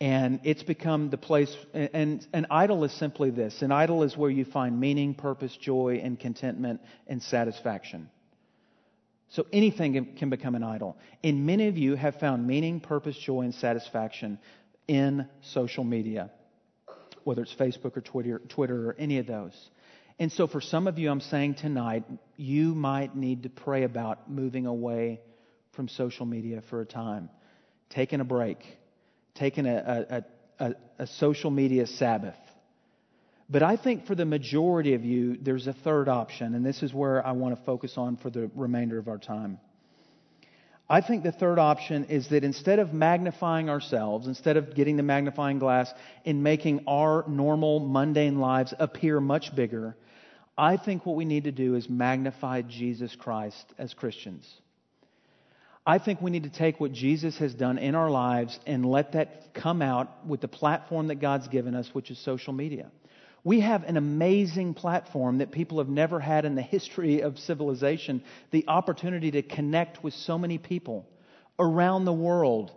And 0.01 0.41
it's 0.45 0.63
become 0.63 1.09
the 1.09 1.17
place, 1.17 1.55
and 1.73 2.27
an 2.33 2.47
idol 2.51 2.85
is 2.85 2.93
simply 2.93 3.31
this 3.31 3.63
an 3.63 3.73
idol 3.73 4.03
is 4.03 4.17
where 4.17 4.29
you 4.29 4.45
find 4.45 4.79
meaning, 4.79 5.15
purpose, 5.15 5.57
joy, 5.57 6.01
and 6.03 6.19
contentment 6.19 6.81
and 7.07 7.23
satisfaction. 7.23 8.11
So 9.35 9.45
anything 9.53 10.15
can 10.17 10.31
become 10.31 10.55
an 10.55 10.63
idol. 10.63 10.97
And 11.25 11.45
many 11.45 11.67
of 11.67 11.77
you 11.77 11.97
have 11.97 12.21
found 12.21 12.47
meaning, 12.47 12.79
purpose, 12.79 13.19
joy, 13.19 13.41
and 13.41 13.53
satisfaction 13.53 14.39
in 14.87 15.27
social 15.43 15.83
media, 15.83 16.31
whether 17.25 17.43
it's 17.43 17.53
Facebook 17.53 17.97
or 17.97 18.01
Twitter, 18.01 18.41
Twitter 18.49 18.91
or 18.91 18.97
any 18.97 19.19
of 19.19 19.27
those. 19.27 19.71
And 20.21 20.31
so, 20.31 20.47
for 20.47 20.61
some 20.61 20.87
of 20.87 21.01
you, 21.01 21.11
I'm 21.11 21.21
saying 21.21 21.57
tonight, 21.57 22.05
you 22.37 22.77
might 22.77 23.17
need 23.17 23.43
to 23.43 23.49
pray 23.49 23.83
about 23.83 24.31
moving 24.31 24.67
away 24.67 25.21
from 25.73 25.89
social 25.89 26.27
media 26.27 26.63
for 26.71 26.81
a 26.81 26.87
time, 26.87 27.29
taking 27.91 28.21
a 28.21 28.25
break, 28.25 28.59
taking 29.35 29.67
a, 29.67 30.25
a, 30.61 30.65
a, 30.65 30.75
a 31.01 31.07
social 31.09 31.51
media 31.51 31.89
Sabbath. 31.89 32.37
But 33.55 33.63
I 33.63 33.77
think 33.77 34.07
for 34.07 34.17
the 34.17 34.25
majority 34.25 34.95
of 34.95 35.05
you, 35.05 35.37
there's 35.41 35.69
a 35.69 35.73
third 35.73 36.09
option, 36.09 36.57
and 36.57 36.67
this 36.67 36.83
is 36.83 36.93
where 36.93 37.25
I 37.25 37.31
want 37.31 37.57
to 37.57 37.65
focus 37.65 37.95
on 37.97 38.17
for 38.17 38.29
the 38.29 38.51
remainder 38.57 38.99
of 38.99 39.07
our 39.07 39.17
time. 39.17 39.61
I 40.91 41.01
think 41.01 41.23
the 41.23 41.31
third 41.31 41.61
option 41.61 42.07
is 42.07 42.31
that 42.31 42.43
instead 42.43 42.81
of 42.81 42.93
magnifying 42.93 43.71
ourselves, 43.71 44.27
instead 44.27 44.57
of 44.57 44.75
getting 44.75 44.97
the 44.97 45.05
magnifying 45.05 45.61
glass 45.61 45.89
and 46.25 46.43
making 46.43 46.83
our 46.89 47.25
normal, 47.29 47.79
mundane 47.79 48.41
lives 48.41 48.75
appear 48.77 49.21
much 49.21 49.55
bigger, 49.55 49.97
I 50.59 50.77
think 50.77 51.07
what 51.07 51.15
we 51.15 51.25
need 51.25 51.45
to 51.45 51.53
do 51.53 51.77
is 51.77 51.89
magnify 51.89 52.63
Jesus 52.63 53.15
Christ 53.15 53.73
as 53.79 53.95
Christians. 53.95 54.53
I 55.87 56.01
think 56.01 56.21
we 56.21 56.33
need 56.33 56.43
to 56.43 56.51
take 56.51 56.81
what 56.81 56.91
Jesus 56.91 57.39
has 57.39 57.55
done 57.55 57.79
in 57.79 57.95
our 57.95 58.11
lives 58.11 58.59
and 58.67 58.85
let 58.85 59.13
that 59.13 59.55
come 59.55 59.81
out 59.81 60.27
with 60.27 60.41
the 60.41 60.49
platform 60.49 61.07
that 61.07 61.21
God's 61.21 61.47
given 61.47 61.77
us, 61.77 61.89
which 61.93 62.11
is 62.11 62.19
social 62.19 62.53
media. 62.53 62.91
We 63.45 63.61
have 63.61 63.85
an 63.85 63.97
amazing 63.97 64.75
platform 64.75 65.39
that 65.39 65.53
people 65.53 65.79
have 65.79 65.89
never 65.89 66.19
had 66.19 66.45
in 66.45 66.55
the 66.55 66.63
history 66.77 67.21
of 67.21 67.39
civilization 67.39 68.23
the 68.51 68.65
opportunity 68.67 69.31
to 69.33 69.43
connect 69.43 70.03
with 70.03 70.15
so 70.15 70.39
many 70.39 70.59
people 70.59 71.07
around 71.59 72.05
the 72.05 72.13
world. 72.13 72.73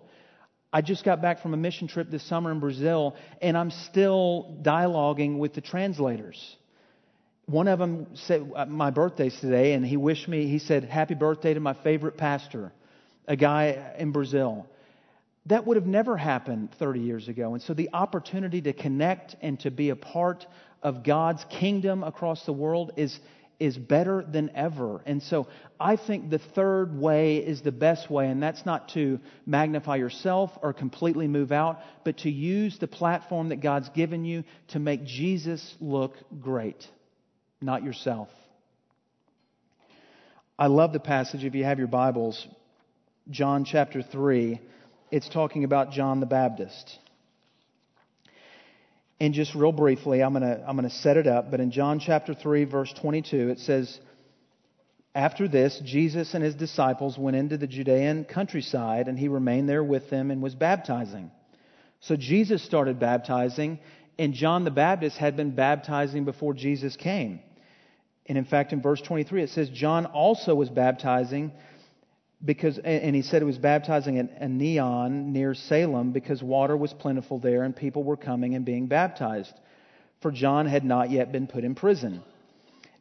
I 0.72 0.82
just 0.82 1.04
got 1.04 1.22
back 1.22 1.42
from 1.42 1.54
a 1.54 1.58
mission 1.58 1.88
trip 1.88 2.12
this 2.12 2.24
summer 2.24 2.52
in 2.52 2.60
Brazil, 2.60 3.16
and 3.42 3.58
I'm 3.58 3.72
still 3.72 4.60
dialoguing 4.62 5.40
with 5.40 5.54
the 5.54 5.62
translators 5.62 6.58
one 7.48 7.70
of 7.70 7.80
them 7.80 8.08
said, 8.14 8.52
uh, 8.56 8.66
My 8.66 8.92
birthday's 8.92 9.40
today, 9.40 9.74
and 9.74 9.86
he 9.86 9.98
wished 9.98 10.28
me, 10.28 10.48
he 10.48 10.60
said, 10.60 10.84
Happy 10.84 11.16
birthday 11.16 11.54
to 11.54 11.60
my 11.60 11.74
favorite 11.74 12.18
pastor, 12.18 12.74
a 13.26 13.36
guy 13.36 13.94
in 13.98 14.12
Brazil. 14.12 14.68
That 15.48 15.66
would 15.66 15.78
have 15.78 15.86
never 15.86 16.18
happened 16.18 16.70
30 16.78 17.00
years 17.00 17.28
ago. 17.28 17.54
And 17.54 17.62
so 17.62 17.74
the 17.74 17.90
opportunity 17.94 18.62
to 18.62 18.74
connect 18.74 19.36
and 19.42 19.60
to 19.62 19.72
be 19.72 19.90
a 19.90 19.96
part 19.96 20.46
of 20.84 21.04
God's 21.04 21.44
kingdom 21.50 22.04
across 22.04 22.46
the 22.46 22.54
world 22.54 22.92
is, 22.98 23.18
is 23.60 23.78
better 23.78 24.24
than 24.28 24.52
ever. 24.56 25.02
And 25.06 25.24
so 25.24 25.48
I 25.80 25.96
think 25.96 26.30
the 26.30 26.40
third 26.40 26.98
way 26.98 27.38
is 27.38 27.62
the 27.62 27.72
best 27.72 28.10
way, 28.10 28.30
and 28.30 28.44
that's 28.44 28.66
not 28.66 28.90
to 28.90 29.20
magnify 29.46 29.96
yourself 29.96 30.52
or 30.62 30.74
completely 30.74 31.28
move 31.28 31.52
out, 31.52 31.80
but 32.04 32.20
to 32.20 32.30
use 32.30 32.78
the 32.80 32.88
platform 32.88 33.50
that 33.50 33.62
God's 33.62 33.90
given 33.90 34.26
you 34.26 34.44
to 34.70 34.80
make 34.80 35.06
Jesus 35.06 35.76
look 35.80 36.14
great 36.42 36.88
not 37.62 37.84
yourself. 37.84 38.30
I 40.60 40.68
love 40.68 40.94
the 40.94 41.00
passage, 41.00 41.44
if 41.44 41.56
you 41.56 41.64
have 41.64 41.80
your 41.80 41.88
Bibles, 41.88 42.48
John 43.30 43.66
chapter 43.66 44.02
3. 44.02 44.60
It's 45.10 45.30
talking 45.30 45.64
about 45.64 45.92
John 45.92 46.20
the 46.20 46.26
Baptist. 46.26 47.00
And 49.20 49.34
just 49.34 49.56
real 49.56 49.72
briefly, 49.72 50.22
I'm 50.22 50.34
going 50.34 50.44
to 50.44 50.64
I'm 50.68 50.76
going 50.76 50.90
to 50.90 50.96
set 50.96 51.18
it 51.18 51.28
up, 51.28 51.50
but 51.50 51.60
in 51.60 51.72
John 51.72 52.00
chapter 52.00 52.34
3, 52.34 52.66
verse 52.66 52.94
22, 52.94 53.50
it 53.50 53.60
says, 53.60 54.00
After 55.16 55.48
this, 55.48 55.82
Jesus 55.84 56.34
and 56.34 56.44
his 56.44 56.56
disciples 56.56 57.18
went 57.18 57.36
into 57.36 57.58
the 57.58 57.68
Judean 57.68 58.26
countryside, 58.26 59.08
and 59.08 59.18
he 59.18 59.28
remained 59.28 59.68
there 59.68 59.84
with 59.84 60.10
them 60.10 60.30
and 60.30 60.42
was 60.42 60.56
baptizing. 60.56 61.32
So 62.02 62.16
Jesus 62.16 62.64
started 62.64 63.00
baptizing 63.00 63.80
And 64.20 64.34
John 64.34 64.64
the 64.64 64.72
Baptist 64.72 65.18
had 65.18 65.38
been 65.38 65.52
baptizing 65.52 66.26
before 66.26 66.54
Jesus 66.54 66.96
came. 66.96 67.40
And 68.26 68.38
in 68.38 68.46
fact, 68.46 68.74
in 68.74 68.82
verse 68.82 69.02
23, 69.02 69.44
it 69.44 69.50
says, 69.50 69.70
John 69.70 70.06
also 70.06 70.56
was 70.56 70.70
baptizing 70.70 71.52
because, 72.44 72.78
and 72.78 73.16
he 73.16 73.22
said 73.22 73.42
he 73.42 73.46
was 73.46 73.58
baptizing 73.58 74.20
at 74.20 74.42
Aenon 74.42 75.34
near 75.34 75.54
Salem 75.54 76.12
because 76.12 76.44
water 76.44 76.78
was 76.78 76.94
plentiful 76.94 77.40
there 77.40 77.64
and 77.64 77.76
people 77.76 78.04
were 78.04 78.18
coming 78.18 78.56
and 78.56 78.64
being 78.64 78.88
baptized. 78.88 79.54
For 80.22 80.32
John 80.32 80.66
had 80.66 80.84
not 80.84 81.12
yet 81.12 81.32
been 81.32 81.48
put 81.48 81.64
in 81.64 81.76
prison. 81.76 82.24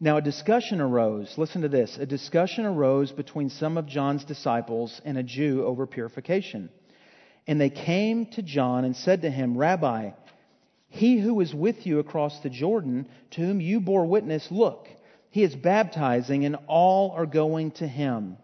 Now 0.01 0.19
a 0.19 0.23
discussion 0.23 0.81
arose. 0.81 1.35
Listen 1.39 1.63
to 1.63 1.69
this. 1.69 1.97
A 1.99 2.07
discussion 2.07 2.67
arose 2.67 3.13
between 3.13 3.49
some 3.51 3.79
of 3.79 3.87
John's 3.87 4.25
disciples 4.25 5.01
and 5.05 5.17
a 5.17 5.23
Jew 5.23 5.65
over 5.65 5.87
purification. 5.87 6.71
And 7.47 7.61
they 7.61 7.71
came 7.71 8.27
to 8.33 8.43
John 8.43 8.85
and 8.85 8.97
said 8.97 9.23
to 9.23 9.31
him, 9.31 9.57
Rabbi, 9.57 10.11
he 10.89 11.21
who 11.21 11.41
is 11.41 11.55
with 11.55 11.87
you 11.87 11.99
across 11.99 12.41
the 12.41 12.51
Jordan, 12.51 13.09
to 13.33 13.41
whom 13.41 13.61
you 13.61 13.81
bore 13.81 14.07
witness, 14.07 14.49
look, 14.51 14.89
he 15.31 15.43
is 15.43 15.55
baptizing, 15.55 16.45
and 16.45 16.57
all 16.67 17.13
are 17.13 17.27
going 17.27 17.73
to 17.73 17.87
him. 17.87 18.39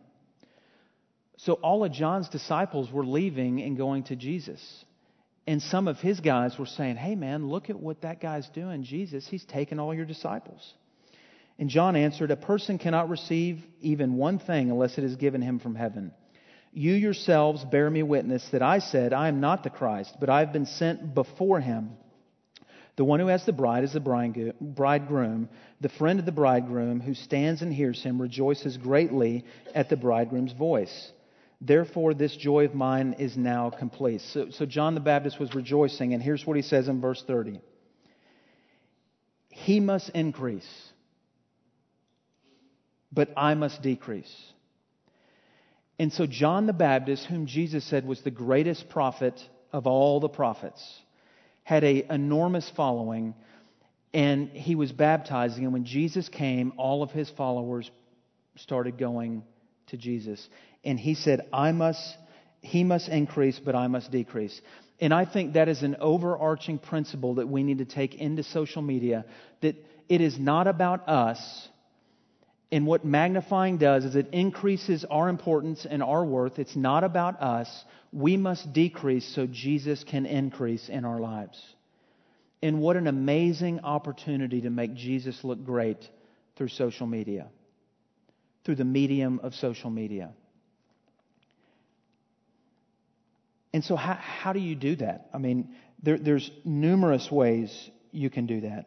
So 1.45 1.55
all 1.55 1.85
of 1.85 1.91
John's 1.91 2.29
disciples 2.29 2.93
were 2.93 3.05
leaving 3.05 3.63
and 3.63 3.77
going 3.77 4.05
to 4.05 4.17
Jesus. 4.17 4.85
And 5.45 5.61
some 5.61 5.89
of 5.89 5.99
his 5.99 6.21
guys 6.21 6.57
were 6.57 6.67
saying, 6.67 6.97
Hey, 6.97 7.17
man, 7.17 7.49
look 7.49 7.69
at 7.69 7.79
what 7.79 8.03
that 8.03 8.21
guy's 8.21 8.49
doing. 8.51 8.85
Jesus, 8.85 9.27
he's 9.27 9.45
taking 9.45 9.81
all 9.81 9.93
your 9.93 10.05
disciples. 10.05 10.73
And 11.59 11.69
John 11.69 11.97
answered, 11.97 12.31
A 12.31 12.37
person 12.37 12.79
cannot 12.79 13.09
receive 13.09 13.61
even 13.81 14.15
one 14.15 14.39
thing 14.39 14.71
unless 14.71 14.99
it 14.99 15.05
is 15.05 15.17
given 15.17 15.43
him 15.43 15.59
from 15.59 15.75
heaven. 15.75 16.13
You 16.73 16.95
yourselves 16.95 17.65
bear 17.65 17.91
me 17.91 18.05
witness 18.05 18.49
that 18.53 18.63
I 18.63 18.79
said, 18.79 19.13
I 19.13 19.27
am 19.27 19.41
not 19.41 19.65
the 19.65 19.71
Christ, 19.71 20.17
but 20.21 20.31
I 20.31 20.41
have 20.41 20.53
been 20.53 20.67
sent 20.67 21.13
before 21.13 21.61
him. 21.61 21.91
The 22.95 23.05
one 23.05 23.19
who 23.19 23.27
has 23.27 23.45
the 23.45 23.53
bride 23.53 23.83
is 23.83 23.95
the 23.95 24.55
bridegroom. 24.61 25.49
The 25.81 25.89
friend 25.89 26.21
of 26.21 26.25
the 26.25 26.31
bridegroom 26.31 27.01
who 27.01 27.15
stands 27.15 27.63
and 27.63 27.73
hears 27.73 28.01
him 28.01 28.23
rejoices 28.23 28.77
greatly 28.77 29.45
at 29.75 29.89
the 29.89 29.97
bridegroom's 29.97 30.53
voice. 30.53 31.12
Therefore, 31.65 32.13
this 32.13 32.37
joy 32.37 32.65
of 32.65 32.75
mine 32.75 33.15
is 33.21 33.37
now 33.37 33.71
complete. 33.71 34.21
So, 34.21 34.51
so 34.51 34.67
John 34.67 34.95
the 34.95 35.01
Baptist 35.01 35.39
was 35.39 35.55
rejoicing, 35.55 36.13
and 36.13 36.21
here's 36.21 36.45
what 36.45 36.57
he 36.57 36.63
says 36.63 36.89
in 36.89 37.01
verse 37.01 37.23
30 37.25 37.61
He 39.49 39.79
must 39.79 40.09
increase, 40.11 40.69
but 43.13 43.29
I 43.37 43.55
must 43.55 43.81
decrease. 43.81 44.35
And 46.01 46.13
so, 46.13 46.27
John 46.27 46.67
the 46.67 46.73
Baptist, 46.73 47.27
whom 47.27 47.47
Jesus 47.47 47.85
said 47.85 48.05
was 48.05 48.21
the 48.23 48.33
greatest 48.33 48.89
prophet 48.89 49.41
of 49.73 49.87
all 49.87 50.19
the 50.19 50.29
prophets, 50.29 50.83
had 51.63 51.85
an 51.85 52.07
enormous 52.11 52.69
following, 52.71 53.37
and 54.13 54.49
he 54.49 54.75
was 54.75 54.91
baptizing. 54.91 55.63
And 55.63 55.73
when 55.73 55.85
Jesus 55.85 56.29
came, 56.29 56.73
all 56.77 57.05
of 57.05 57.13
his 57.13 57.31
followers 57.31 57.89
started 58.57 58.99
going 58.99 59.45
to 59.87 59.97
Jesus. 59.97 60.49
And 60.85 60.99
he 60.99 61.15
said, 61.15 61.47
I 61.53 61.73
must, 61.73 62.17
he 62.61 62.85
must 62.85 63.09
increase, 63.09 63.59
but 63.59 63.75
I 63.75 63.87
must 63.87 64.11
decrease. 64.11 64.61
And 65.01 65.13
I 65.13 65.25
think 65.25 65.55
that 65.55 65.69
is 65.69 65.83
an 65.83 65.97
overarching 66.01 66.79
principle 66.79 67.37
that 67.37 67.49
we 67.49 67.63
need 67.63 67.79
to 67.79 67.85
take 67.85 68.15
into 68.15 68.43
social 68.43 68.83
media 68.83 69.25
that 69.61 69.77
it 70.09 70.21
is 70.21 70.39
not 70.39 70.67
about 70.67 71.09
us. 71.09 71.69
And 72.71 72.87
what 72.87 73.05
magnifying 73.05 73.79
does 73.79 74.05
is 74.05 74.17
it 74.17 74.29
increases 74.33 75.05
our 75.11 75.29
importance 75.29 75.87
and 75.89 76.03
our 76.03 76.25
worth. 76.25 76.59
It's 76.59 76.77
not 76.77 77.05
about 77.05 77.41
us. 77.43 77.85
We 78.13 78.37
must 78.37 78.73
decrease 78.73 79.35
so 79.35 79.47
Jesus 79.47 80.05
can 80.05 80.27
increase 80.27 80.89
in 80.89 81.05
our 81.05 81.21
lives. 81.21 81.61
And 82.63 82.81
what 82.81 82.97
an 82.97 83.09
amazing 83.09 83.81
opportunity 83.81 84.63
to 84.63 84.71
make 84.71 84.95
Jesus 84.95 85.43
look 85.43 85.65
great 85.65 85.99
through 86.57 86.69
social 86.69 87.07
media 87.07 87.49
through 88.65 88.77
the 88.77 88.85
medium 88.85 89.41
of 89.43 89.55
social 89.55 89.91
media. 89.91 90.33
And 93.73 93.85
so, 93.85 93.97
how, 93.97 94.15
how 94.15 94.53
do 94.53 94.61
you 94.61 94.75
do 94.75 94.97
that? 94.97 95.29
I 95.33 95.39
mean, 95.39 95.75
there, 96.03 96.19
there's 96.19 96.51
numerous 96.65 97.31
ways 97.31 97.91
you 98.11 98.29
can 98.29 98.47
do 98.47 98.63
that. 98.63 98.87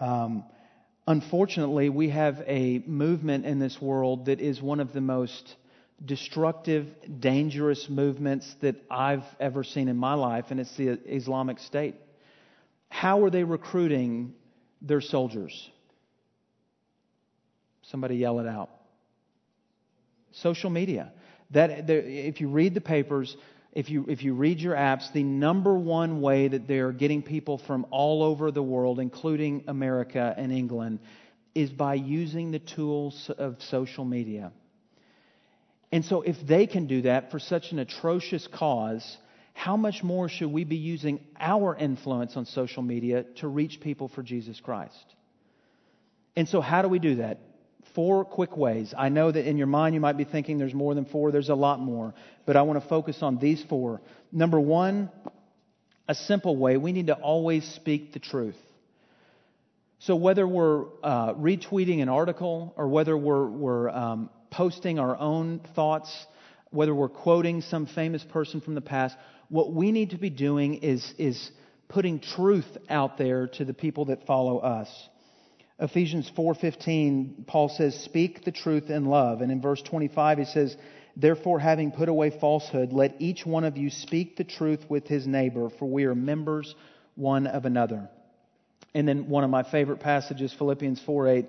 Um, 0.00 0.44
unfortunately, 1.06 1.88
we 1.88 2.08
have 2.08 2.42
a 2.46 2.82
movement 2.86 3.46
in 3.46 3.58
this 3.58 3.80
world 3.80 4.26
that 4.26 4.40
is 4.40 4.60
one 4.60 4.80
of 4.80 4.92
the 4.92 5.00
most 5.00 5.56
destructive, 6.04 6.88
dangerous 7.20 7.88
movements 7.88 8.52
that 8.60 8.76
I've 8.90 9.24
ever 9.38 9.62
seen 9.62 9.88
in 9.88 9.96
my 9.96 10.14
life, 10.14 10.46
and 10.50 10.58
it's 10.58 10.76
the 10.76 10.98
Islamic 11.06 11.60
State. 11.60 11.94
How 12.88 13.24
are 13.24 13.30
they 13.30 13.44
recruiting 13.44 14.34
their 14.80 15.00
soldiers? 15.00 15.70
Somebody 17.82 18.16
yell 18.16 18.40
it 18.40 18.48
out. 18.48 18.70
Social 20.32 20.70
media. 20.70 21.12
That, 21.50 21.88
if 21.88 22.40
you 22.40 22.48
read 22.48 22.74
the 22.74 22.80
papers, 22.80 23.36
if 23.72 23.88
you, 23.88 24.04
if 24.08 24.22
you 24.22 24.34
read 24.34 24.60
your 24.60 24.74
apps, 24.74 25.10
the 25.12 25.22
number 25.22 25.74
one 25.74 26.20
way 26.20 26.48
that 26.48 26.68
they're 26.68 26.92
getting 26.92 27.22
people 27.22 27.58
from 27.58 27.86
all 27.90 28.22
over 28.22 28.50
the 28.50 28.62
world, 28.62 29.00
including 29.00 29.64
America 29.66 30.34
and 30.36 30.52
England, 30.52 30.98
is 31.54 31.70
by 31.70 31.94
using 31.94 32.50
the 32.50 32.58
tools 32.58 33.30
of 33.38 33.56
social 33.70 34.04
media. 34.04 34.52
And 35.90 36.04
so, 36.04 36.22
if 36.22 36.36
they 36.46 36.66
can 36.66 36.86
do 36.86 37.02
that 37.02 37.30
for 37.30 37.38
such 37.38 37.72
an 37.72 37.78
atrocious 37.78 38.46
cause, 38.46 39.16
how 39.54 39.76
much 39.76 40.02
more 40.02 40.28
should 40.28 40.50
we 40.50 40.64
be 40.64 40.76
using 40.76 41.20
our 41.38 41.76
influence 41.76 42.36
on 42.36 42.46
social 42.46 42.82
media 42.82 43.24
to 43.36 43.48
reach 43.48 43.80
people 43.80 44.08
for 44.08 44.22
Jesus 44.22 44.58
Christ? 44.60 45.04
And 46.36 46.48
so, 46.48 46.60
how 46.60 46.82
do 46.82 46.88
we 46.88 46.98
do 46.98 47.16
that? 47.16 47.40
Four 47.94 48.24
quick 48.24 48.56
ways. 48.56 48.94
I 48.96 49.08
know 49.10 49.30
that 49.30 49.46
in 49.46 49.58
your 49.58 49.66
mind 49.66 49.94
you 49.94 50.00
might 50.00 50.16
be 50.16 50.24
thinking 50.24 50.58
there's 50.58 50.74
more 50.74 50.94
than 50.94 51.04
four, 51.04 51.30
there's 51.30 51.50
a 51.50 51.54
lot 51.54 51.80
more, 51.80 52.14
but 52.46 52.56
I 52.56 52.62
want 52.62 52.82
to 52.82 52.88
focus 52.88 53.18
on 53.22 53.38
these 53.38 53.62
four. 53.68 54.00
Number 54.30 54.58
one, 54.58 55.10
a 56.08 56.14
simple 56.14 56.56
way, 56.56 56.76
we 56.76 56.92
need 56.92 57.08
to 57.08 57.14
always 57.14 57.64
speak 57.74 58.12
the 58.12 58.18
truth. 58.18 58.56
So 60.00 60.16
whether 60.16 60.48
we're 60.48 60.86
uh, 61.02 61.34
retweeting 61.34 62.02
an 62.02 62.08
article 62.08 62.74
or 62.76 62.88
whether 62.88 63.16
we're, 63.16 63.46
we're 63.46 63.88
um, 63.90 64.30
posting 64.50 64.98
our 64.98 65.16
own 65.16 65.60
thoughts, 65.76 66.10
whether 66.70 66.94
we're 66.94 67.08
quoting 67.08 67.60
some 67.60 67.86
famous 67.86 68.24
person 68.24 68.60
from 68.60 68.74
the 68.74 68.80
past, 68.80 69.16
what 69.48 69.72
we 69.72 69.92
need 69.92 70.10
to 70.10 70.18
be 70.18 70.30
doing 70.30 70.74
is, 70.74 71.14
is 71.18 71.50
putting 71.88 72.18
truth 72.18 72.66
out 72.88 73.18
there 73.18 73.46
to 73.46 73.64
the 73.64 73.74
people 73.74 74.06
that 74.06 74.26
follow 74.26 74.58
us. 74.58 74.88
Ephesians 75.78 76.30
4:15 76.36 77.46
Paul 77.46 77.68
says 77.68 77.94
speak 78.04 78.44
the 78.44 78.52
truth 78.52 78.90
in 78.90 79.06
love 79.06 79.40
and 79.40 79.50
in 79.50 79.60
verse 79.60 79.80
25 79.82 80.38
he 80.38 80.44
says 80.44 80.76
therefore 81.16 81.58
having 81.58 81.90
put 81.90 82.08
away 82.08 82.30
falsehood 82.30 82.92
let 82.92 83.16
each 83.20 83.46
one 83.46 83.64
of 83.64 83.76
you 83.76 83.90
speak 83.90 84.36
the 84.36 84.44
truth 84.44 84.84
with 84.88 85.06
his 85.06 85.26
neighbor 85.26 85.70
for 85.78 85.86
we 85.86 86.04
are 86.04 86.14
members 86.14 86.74
one 87.14 87.46
of 87.46 87.64
another. 87.64 88.08
And 88.94 89.08
then 89.08 89.28
one 89.28 89.44
of 89.44 89.50
my 89.50 89.62
favorite 89.62 90.00
passages 90.00 90.52
Philippians 90.52 91.00
4:8 91.06 91.46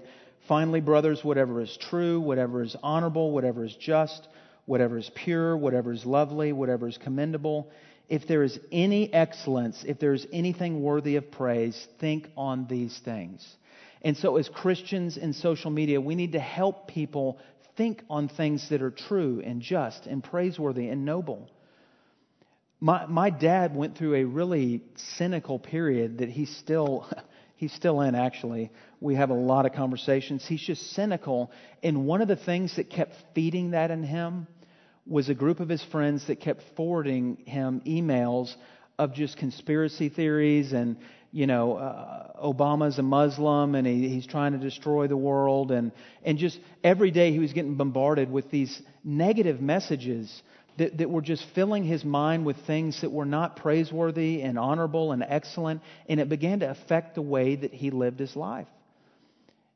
finally 0.48 0.82
brothers 0.82 1.24
whatever 1.24 1.62
is 1.62 1.78
true 1.78 2.20
whatever 2.20 2.64
is 2.64 2.76
honorable 2.82 3.32
whatever 3.32 3.66
is 3.66 3.76
just 3.76 4.28
whatever 4.66 4.98
is 4.98 5.10
pure 5.16 5.56
whatever 5.56 5.92
is 5.92 6.06
lovely 6.06 6.54
whatever 6.54 6.88
is 6.88 6.98
commendable 6.98 7.70
if 8.10 8.28
there 8.28 8.44
is 8.44 8.60
any 8.72 9.14
excellence 9.14 9.84
if 9.86 10.00
there 10.00 10.14
is 10.14 10.26
anything 10.32 10.82
worthy 10.82 11.18
of 11.18 11.30
praise 11.30 11.88
think 12.00 12.30
on 12.38 12.68
these 12.68 12.98
things. 13.00 13.56
And 14.04 14.18
so, 14.18 14.36
as 14.38 14.50
Christians 14.50 15.18
in 15.18 15.34
social 15.34 15.72
media, 15.72 16.02
we 16.02 16.16
need 16.16 16.34
to 16.34 16.40
help 16.40 16.88
people 16.88 17.40
think 17.78 18.04
on 18.10 18.28
things 18.28 18.70
that 18.70 18.82
are 18.82 18.92
true 18.92 19.42
and 19.44 19.62
just 19.62 20.06
and 20.06 20.24
praiseworthy 20.24 20.90
and 20.90 21.06
noble. 21.06 21.50
My, 22.80 23.06
my 23.06 23.30
dad 23.30 23.76
went 23.76 23.98
through 23.98 24.16
a 24.16 24.24
really 24.26 24.82
cynical 25.18 25.58
period 25.58 26.18
that 26.18 26.30
he's 26.30 26.54
still, 26.58 27.10
he's 27.56 27.72
still 27.72 28.02
in, 28.02 28.14
actually. 28.14 28.72
We 29.00 29.16
have 29.16 29.30
a 29.30 29.36
lot 29.36 29.66
of 29.66 29.72
conversations. 29.72 30.46
He's 30.46 30.62
just 30.62 30.92
cynical. 30.92 31.50
And 31.82 32.06
one 32.06 32.22
of 32.22 32.28
the 32.28 32.36
things 32.36 32.76
that 32.76 32.90
kept 32.90 33.16
feeding 33.34 33.72
that 33.72 33.90
in 33.90 34.04
him 34.04 34.48
was 35.08 35.30
a 35.30 35.34
group 35.34 35.62
of 35.62 35.70
his 35.70 35.84
friends 35.92 36.28
that 36.28 36.42
kept 36.42 36.62
forwarding 36.76 37.38
him 37.46 37.82
emails 37.86 38.54
of 39.00 39.14
just 39.14 39.38
conspiracy 39.38 40.10
theories 40.10 40.74
and 40.74 40.98
you 41.34 41.48
know, 41.48 41.74
uh, 41.78 42.42
Obama's 42.44 43.00
a 43.00 43.02
Muslim 43.02 43.74
and 43.74 43.88
he, 43.88 44.08
he's 44.08 44.28
trying 44.28 44.52
to 44.52 44.60
destroy 44.60 45.08
the 45.08 45.18
world. 45.18 45.72
And, 45.72 45.92
and 46.24 46.38
just 46.38 46.60
every 46.84 47.10
day 47.10 47.32
he 47.32 47.40
was 47.40 47.52
getting 47.54 47.76
bombarded 47.76 48.32
with 48.32 48.52
these 48.52 48.82
negative 49.04 49.60
messages 49.60 50.44
that, 50.78 51.00
that 51.00 51.10
were 51.10 51.24
just 51.24 51.44
filling 51.56 51.84
his 51.84 52.06
mind 52.06 52.46
with 52.46 52.58
things 52.68 53.02
that 53.02 53.12
were 53.12 53.26
not 53.26 53.56
praiseworthy 53.56 54.44
and 54.44 54.60
honorable 54.60 55.12
and 55.12 55.26
excellent. 55.28 55.82
And 56.08 56.20
it 56.20 56.30
began 56.30 56.60
to 56.60 56.70
affect 56.70 57.16
the 57.16 57.24
way 57.24 57.56
that 57.56 57.74
he 57.74 57.90
lived 57.90 58.20
his 58.20 58.36
life. 58.36 58.68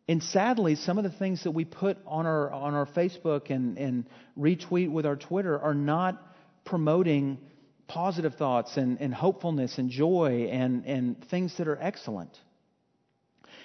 And 0.08 0.22
sadly, 0.22 0.76
some 0.76 1.00
of 1.00 1.04
the 1.04 1.10
things 1.10 1.43
that 1.43 1.52
we 1.52 1.65
put 1.65 1.98
on 2.06 2.28
our, 2.28 2.54
on 2.54 2.76
our 2.76 2.86
Facebook 2.86 3.50
and, 3.50 3.80
and 3.80 4.06
retweet 4.38 4.91
with 4.91 5.08
our 5.08 5.15
Twitter 5.15 5.60
are 5.60 5.74
not 5.74 6.22
promoting 6.65 7.39
positive 7.88 8.36
thoughts 8.36 8.78
and, 8.78 9.00
and 9.00 9.13
hopefulness 9.13 9.78
and 9.78 9.89
joy 9.89 10.50
and, 10.52 10.86
and 10.86 11.23
things 11.30 11.56
that 11.58 11.67
are 11.67 11.78
excellent. 11.80 12.38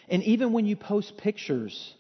And 0.09 0.23
even 0.25 0.53
when 0.53 0.67
you 0.67 0.77
post 0.77 1.17
pictures, 1.17 1.95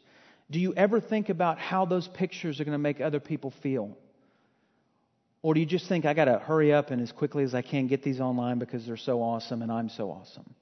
do 0.51 0.59
you 0.59 0.75
ever 0.75 1.01
think 1.01 1.29
about 1.29 1.59
how 1.59 1.85
those 1.85 2.09
pictures 2.09 2.61
are 2.61 2.65
going 2.65 2.75
to 2.75 2.79
make 2.79 3.01
other 3.01 3.21
people 3.21 3.53
feel? 3.63 3.97
Or 5.43 5.55
do 5.55 5.61
you 5.61 5.67
just 5.67 5.89
think, 5.89 6.05
I 6.05 6.15
got 6.15 6.27
to 6.27 6.39
hurry 6.39 6.73
up 6.73 6.91
and 6.91 7.03
as 7.03 7.11
quickly 7.11 7.43
as 7.43 7.55
I 7.55 7.63
can 7.63 7.89
get 7.89 8.03
these 8.03 8.21
online 8.21 8.59
because 8.59 8.87
they're 8.87 8.97
so 8.97 9.21
awesome 9.23 9.63
and 9.63 9.73
I'm 9.73 9.89
so 9.89 10.11
awesome? 10.11 10.55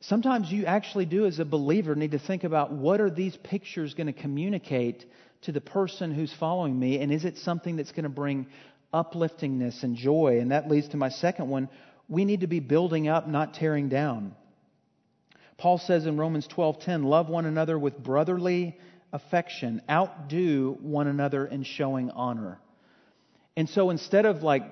Sometimes 0.00 0.50
you 0.50 0.66
actually 0.66 1.06
do, 1.06 1.26
as 1.26 1.38
a 1.38 1.44
believer, 1.44 1.94
need 1.94 2.10
to 2.10 2.18
think 2.18 2.44
about 2.44 2.72
what 2.72 3.00
are 3.00 3.08
these 3.08 3.36
pictures 3.36 3.94
going 3.94 4.08
to 4.08 4.12
communicate 4.12 5.06
to 5.42 5.52
the 5.52 5.60
person 5.60 6.12
who's 6.12 6.32
following 6.38 6.78
me, 6.78 6.98
and 7.00 7.12
is 7.12 7.24
it 7.24 7.36
something 7.38 7.76
that's 7.76 7.92
going 7.92 8.02
to 8.02 8.08
bring 8.08 8.46
upliftingness 8.92 9.82
and 9.82 9.96
joy? 9.96 10.38
And 10.40 10.50
that 10.50 10.68
leads 10.68 10.88
to 10.88 10.96
my 10.96 11.08
second 11.08 11.48
one. 11.48 11.68
We 12.08 12.24
need 12.24 12.40
to 12.40 12.46
be 12.46 12.60
building 12.60 13.08
up, 13.08 13.28
not 13.28 13.54
tearing 13.54 13.88
down. 13.88 14.34
Paul 15.56 15.78
says 15.78 16.06
in 16.06 16.16
Romans 16.16 16.46
12:10, 16.48 17.04
"Love 17.04 17.28
one 17.28 17.46
another 17.46 17.78
with 17.78 18.02
brotherly 18.02 18.76
affection, 19.12 19.80
outdo 19.88 20.78
one 20.80 21.06
another 21.06 21.46
in 21.46 21.62
showing 21.62 22.10
honor." 22.10 22.58
And 23.56 23.68
so 23.68 23.90
instead 23.90 24.26
of 24.26 24.42
like 24.42 24.64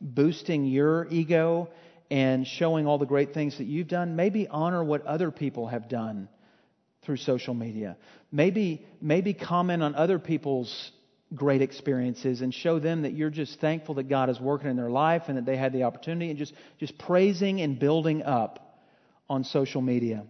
boosting 0.00 0.64
your 0.64 1.06
ego 1.10 1.68
and 2.10 2.46
showing 2.46 2.86
all 2.86 2.98
the 2.98 3.06
great 3.06 3.34
things 3.34 3.58
that 3.58 3.64
you've 3.64 3.88
done, 3.88 4.16
maybe 4.16 4.48
honor 4.48 4.82
what 4.82 5.04
other 5.04 5.30
people 5.30 5.66
have 5.66 5.88
done 5.88 6.28
through 7.02 7.16
social 7.16 7.54
media. 7.54 7.96
Maybe 8.32 8.86
maybe 9.00 9.34
comment 9.34 9.82
on 9.82 9.94
other 9.94 10.18
people's 10.18 10.92
great 11.34 11.60
experiences 11.62 12.40
and 12.40 12.54
show 12.54 12.78
them 12.78 13.02
that 13.02 13.12
you're 13.12 13.30
just 13.30 13.60
thankful 13.60 13.96
that 13.96 14.08
God 14.08 14.30
is 14.30 14.40
working 14.40 14.70
in 14.70 14.76
their 14.76 14.90
life 14.90 15.24
and 15.28 15.36
that 15.36 15.44
they 15.44 15.56
had 15.56 15.72
the 15.72 15.82
opportunity 15.82 16.30
and 16.30 16.38
just 16.38 16.54
just 16.78 16.96
praising 16.98 17.60
and 17.60 17.78
building 17.78 18.22
up 18.22 18.80
on 19.28 19.44
social 19.44 19.82
media. 19.82 20.24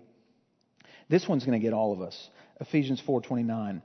This 1.09 1.29
one's 1.29 1.45
going 1.45 1.59
to 1.59 1.63
get 1.65 1.73
all 1.73 1.93
of 1.93 2.01
us. 2.01 2.31
Ephesians 2.61 3.01
4:29. 3.07 3.83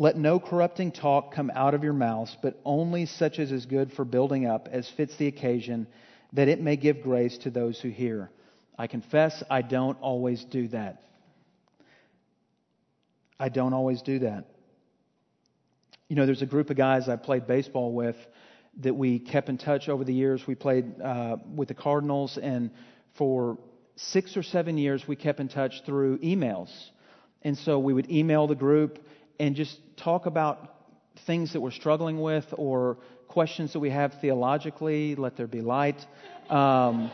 Let 0.00 0.16
no 0.16 0.38
corrupting 0.38 0.92
talk 0.92 1.34
come 1.34 1.50
out 1.52 1.74
of 1.74 1.82
your 1.82 1.92
mouths, 1.92 2.36
but 2.40 2.60
only 2.64 3.06
such 3.06 3.40
as 3.40 3.50
is 3.50 3.66
good 3.66 3.92
for 3.92 4.04
building 4.04 4.46
up 4.46 4.68
as 4.70 4.88
fits 4.88 5.16
the 5.16 5.26
occasion, 5.26 5.88
that 6.34 6.48
it 6.48 6.60
may 6.60 6.76
give 6.76 7.02
grace 7.02 7.36
to 7.38 7.50
those 7.50 7.80
who 7.80 7.88
hear. 7.88 8.30
I 8.78 8.86
confess 8.86 9.42
I 9.50 9.62
don't 9.62 10.00
always 10.00 10.44
do 10.44 10.68
that. 10.68 11.02
I 13.40 13.48
don't 13.48 13.72
always 13.72 14.02
do 14.02 14.20
that. 14.20 14.44
You 16.08 16.16
know, 16.16 16.24
there's 16.24 16.40
a 16.40 16.46
group 16.46 16.70
of 16.70 16.76
guys 16.78 17.06
I 17.06 17.16
played 17.16 17.46
baseball 17.46 17.92
with 17.92 18.16
that 18.80 18.94
we 18.94 19.18
kept 19.18 19.50
in 19.50 19.58
touch 19.58 19.90
over 19.90 20.04
the 20.04 20.14
years. 20.14 20.42
We 20.46 20.54
played 20.54 21.02
uh, 21.02 21.36
with 21.54 21.68
the 21.68 21.74
Cardinals, 21.74 22.38
and 22.38 22.70
for 23.18 23.58
six 23.96 24.34
or 24.34 24.42
seven 24.42 24.78
years, 24.78 25.06
we 25.06 25.16
kept 25.16 25.38
in 25.38 25.48
touch 25.48 25.82
through 25.84 26.18
emails. 26.20 26.70
And 27.42 27.58
so 27.58 27.78
we 27.78 27.92
would 27.92 28.10
email 28.10 28.46
the 28.46 28.54
group 28.54 29.04
and 29.38 29.54
just 29.54 29.78
talk 29.98 30.24
about 30.24 30.76
things 31.26 31.52
that 31.52 31.60
we're 31.60 31.72
struggling 31.72 32.22
with 32.22 32.46
or 32.52 32.96
questions 33.26 33.74
that 33.74 33.80
we 33.80 33.90
have 33.90 34.14
theologically. 34.22 35.14
Let 35.14 35.36
there 35.36 35.46
be 35.46 35.60
light. 35.60 36.00
Um, 36.48 37.10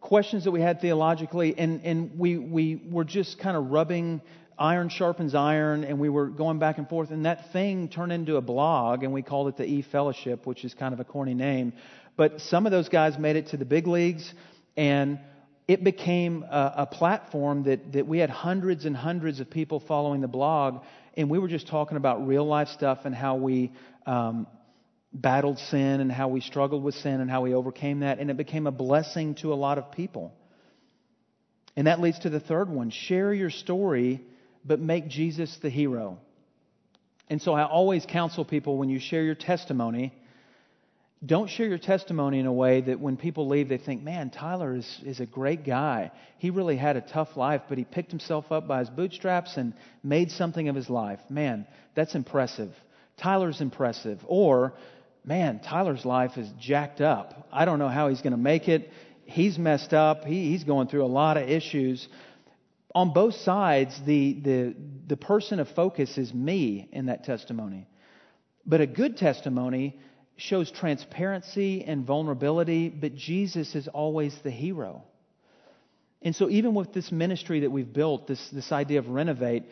questions 0.00 0.44
that 0.44 0.52
we 0.52 0.62
had 0.62 0.80
theologically, 0.80 1.54
and, 1.58 1.84
and 1.84 2.18
we, 2.18 2.38
we 2.38 2.80
were 2.90 3.04
just 3.04 3.38
kind 3.38 3.58
of 3.58 3.72
rubbing 3.72 4.22
iron 4.58 4.88
sharpens 4.88 5.34
iron, 5.34 5.84
and 5.84 5.98
we 5.98 6.08
were 6.08 6.26
going 6.26 6.58
back 6.58 6.78
and 6.78 6.88
forth. 6.88 7.10
And 7.10 7.26
that 7.26 7.52
thing 7.52 7.88
turned 7.88 8.12
into 8.12 8.36
a 8.36 8.40
blog, 8.40 9.02
and 9.02 9.12
we 9.12 9.22
called 9.22 9.48
it 9.48 9.56
the 9.56 9.66
E 9.66 9.82
Fellowship, 9.82 10.46
which 10.46 10.64
is 10.64 10.74
kind 10.74 10.94
of 10.94 11.00
a 11.00 11.04
corny 11.04 11.34
name. 11.34 11.72
But 12.16 12.40
some 12.40 12.66
of 12.66 12.72
those 12.72 12.88
guys 12.88 13.18
made 13.18 13.36
it 13.36 13.48
to 13.48 13.56
the 13.56 13.64
big 13.64 13.86
leagues. 13.86 14.32
And 14.76 15.18
it 15.68 15.82
became 15.82 16.44
a, 16.44 16.74
a, 16.78 16.86
platform 16.86 17.64
that, 17.64 17.92
that 17.92 18.06
we 18.06 18.18
had 18.18 18.30
hundreds 18.30 18.84
and 18.84 18.96
hundreds 18.96 19.40
of 19.40 19.50
people 19.50 19.80
following 19.80 20.20
the 20.20 20.28
blog, 20.28 20.84
and 21.16 21.28
we 21.28 21.38
were 21.38 21.48
just 21.48 21.66
talking 21.66 21.96
about 21.96 22.26
real 22.26 22.46
life 22.46 22.68
stuff 22.68 23.00
and 23.04 23.14
how 23.14 23.34
we 23.36 23.72
um, 24.06 24.46
battled 25.12 25.58
sin 25.58 26.00
and 26.00 26.12
how 26.12 26.28
we 26.28 26.40
struggled 26.40 26.84
with 26.84 26.94
sin 26.94 27.20
and 27.20 27.28
how 27.28 27.42
we 27.42 27.54
overcame 27.54 28.00
that, 28.00 28.20
and 28.20 28.30
it 28.30 28.36
became 28.36 28.66
a 28.66 28.70
blessing 28.70 29.34
to 29.36 29.52
a 29.52 29.56
lot 29.56 29.78
of 29.78 29.90
people. 29.90 30.32
And 31.74 31.88
that 31.88 32.00
leads 32.00 32.20
to 32.20 32.30
the 32.30 32.40
third 32.40 32.70
one 32.70 32.90
share 32.90 33.34
your 33.34 33.50
story, 33.50 34.22
but 34.66 34.80
make 34.80 35.08
Jesus 35.08 35.56
the 35.62 35.70
hero. 35.70 36.18
And 37.28 37.40
so 37.40 37.54
I 37.54 37.64
always 37.64 38.06
counsel 38.06 38.44
people 38.44 38.76
when 38.78 38.88
you 38.88 38.98
share 38.98 39.22
your 39.22 39.34
testimony, 39.34 40.12
don't 41.24 41.48
share 41.48 41.66
your 41.66 41.78
testimony 41.78 42.38
in 42.38 42.46
a 42.46 42.52
way 42.52 42.82
that 42.82 43.00
when 43.00 43.16
people 43.16 43.48
leave, 43.48 43.68
they 43.68 43.78
think, 43.78 44.02
man, 44.02 44.30
Tyler 44.30 44.74
is, 44.74 45.00
is 45.04 45.18
a 45.18 45.26
great 45.26 45.64
guy. 45.64 46.12
He 46.38 46.50
really 46.50 46.76
had 46.76 46.96
a 46.96 47.00
tough 47.00 47.36
life, 47.36 47.62
but 47.68 47.78
he 47.78 47.84
picked 47.84 48.10
himself 48.10 48.52
up 48.52 48.68
by 48.68 48.80
his 48.80 48.90
bootstraps 48.90 49.56
and 49.56 49.72
made 50.04 50.30
something 50.30 50.68
of 50.68 50.76
his 50.76 50.90
life. 50.90 51.18
Man, 51.30 51.66
that's 51.94 52.14
impressive. 52.14 52.70
Tyler's 53.16 53.60
impressive. 53.62 54.20
Or, 54.26 54.74
man, 55.24 55.60
Tyler's 55.60 56.04
life 56.04 56.36
is 56.36 56.48
jacked 56.60 57.00
up. 57.00 57.48
I 57.50 57.64
don't 57.64 57.78
know 57.78 57.88
how 57.88 58.08
he's 58.08 58.20
going 58.20 58.32
to 58.32 58.36
make 58.36 58.68
it. 58.68 58.90
He's 59.24 59.58
messed 59.58 59.94
up. 59.94 60.24
He, 60.24 60.50
he's 60.50 60.64
going 60.64 60.88
through 60.88 61.04
a 61.04 61.06
lot 61.06 61.38
of 61.38 61.48
issues. 61.48 62.06
On 62.96 63.12
both 63.12 63.34
sides, 63.34 63.94
the, 64.06 64.40
the, 64.42 64.74
the 65.06 65.18
person 65.18 65.60
of 65.60 65.68
focus 65.68 66.16
is 66.16 66.32
me 66.32 66.88
in 66.92 67.06
that 67.06 67.24
testimony. 67.24 67.86
But 68.64 68.80
a 68.80 68.86
good 68.86 69.18
testimony 69.18 69.98
shows 70.38 70.70
transparency 70.70 71.84
and 71.84 72.06
vulnerability, 72.06 72.88
but 72.88 73.14
Jesus 73.14 73.74
is 73.74 73.86
always 73.86 74.34
the 74.42 74.50
hero. 74.50 75.02
And 76.22 76.34
so, 76.34 76.48
even 76.48 76.74
with 76.74 76.94
this 76.94 77.12
ministry 77.12 77.60
that 77.60 77.70
we've 77.70 77.92
built, 77.92 78.28
this, 78.28 78.48
this 78.48 78.72
idea 78.72 79.00
of 79.00 79.08
renovate, 79.10 79.64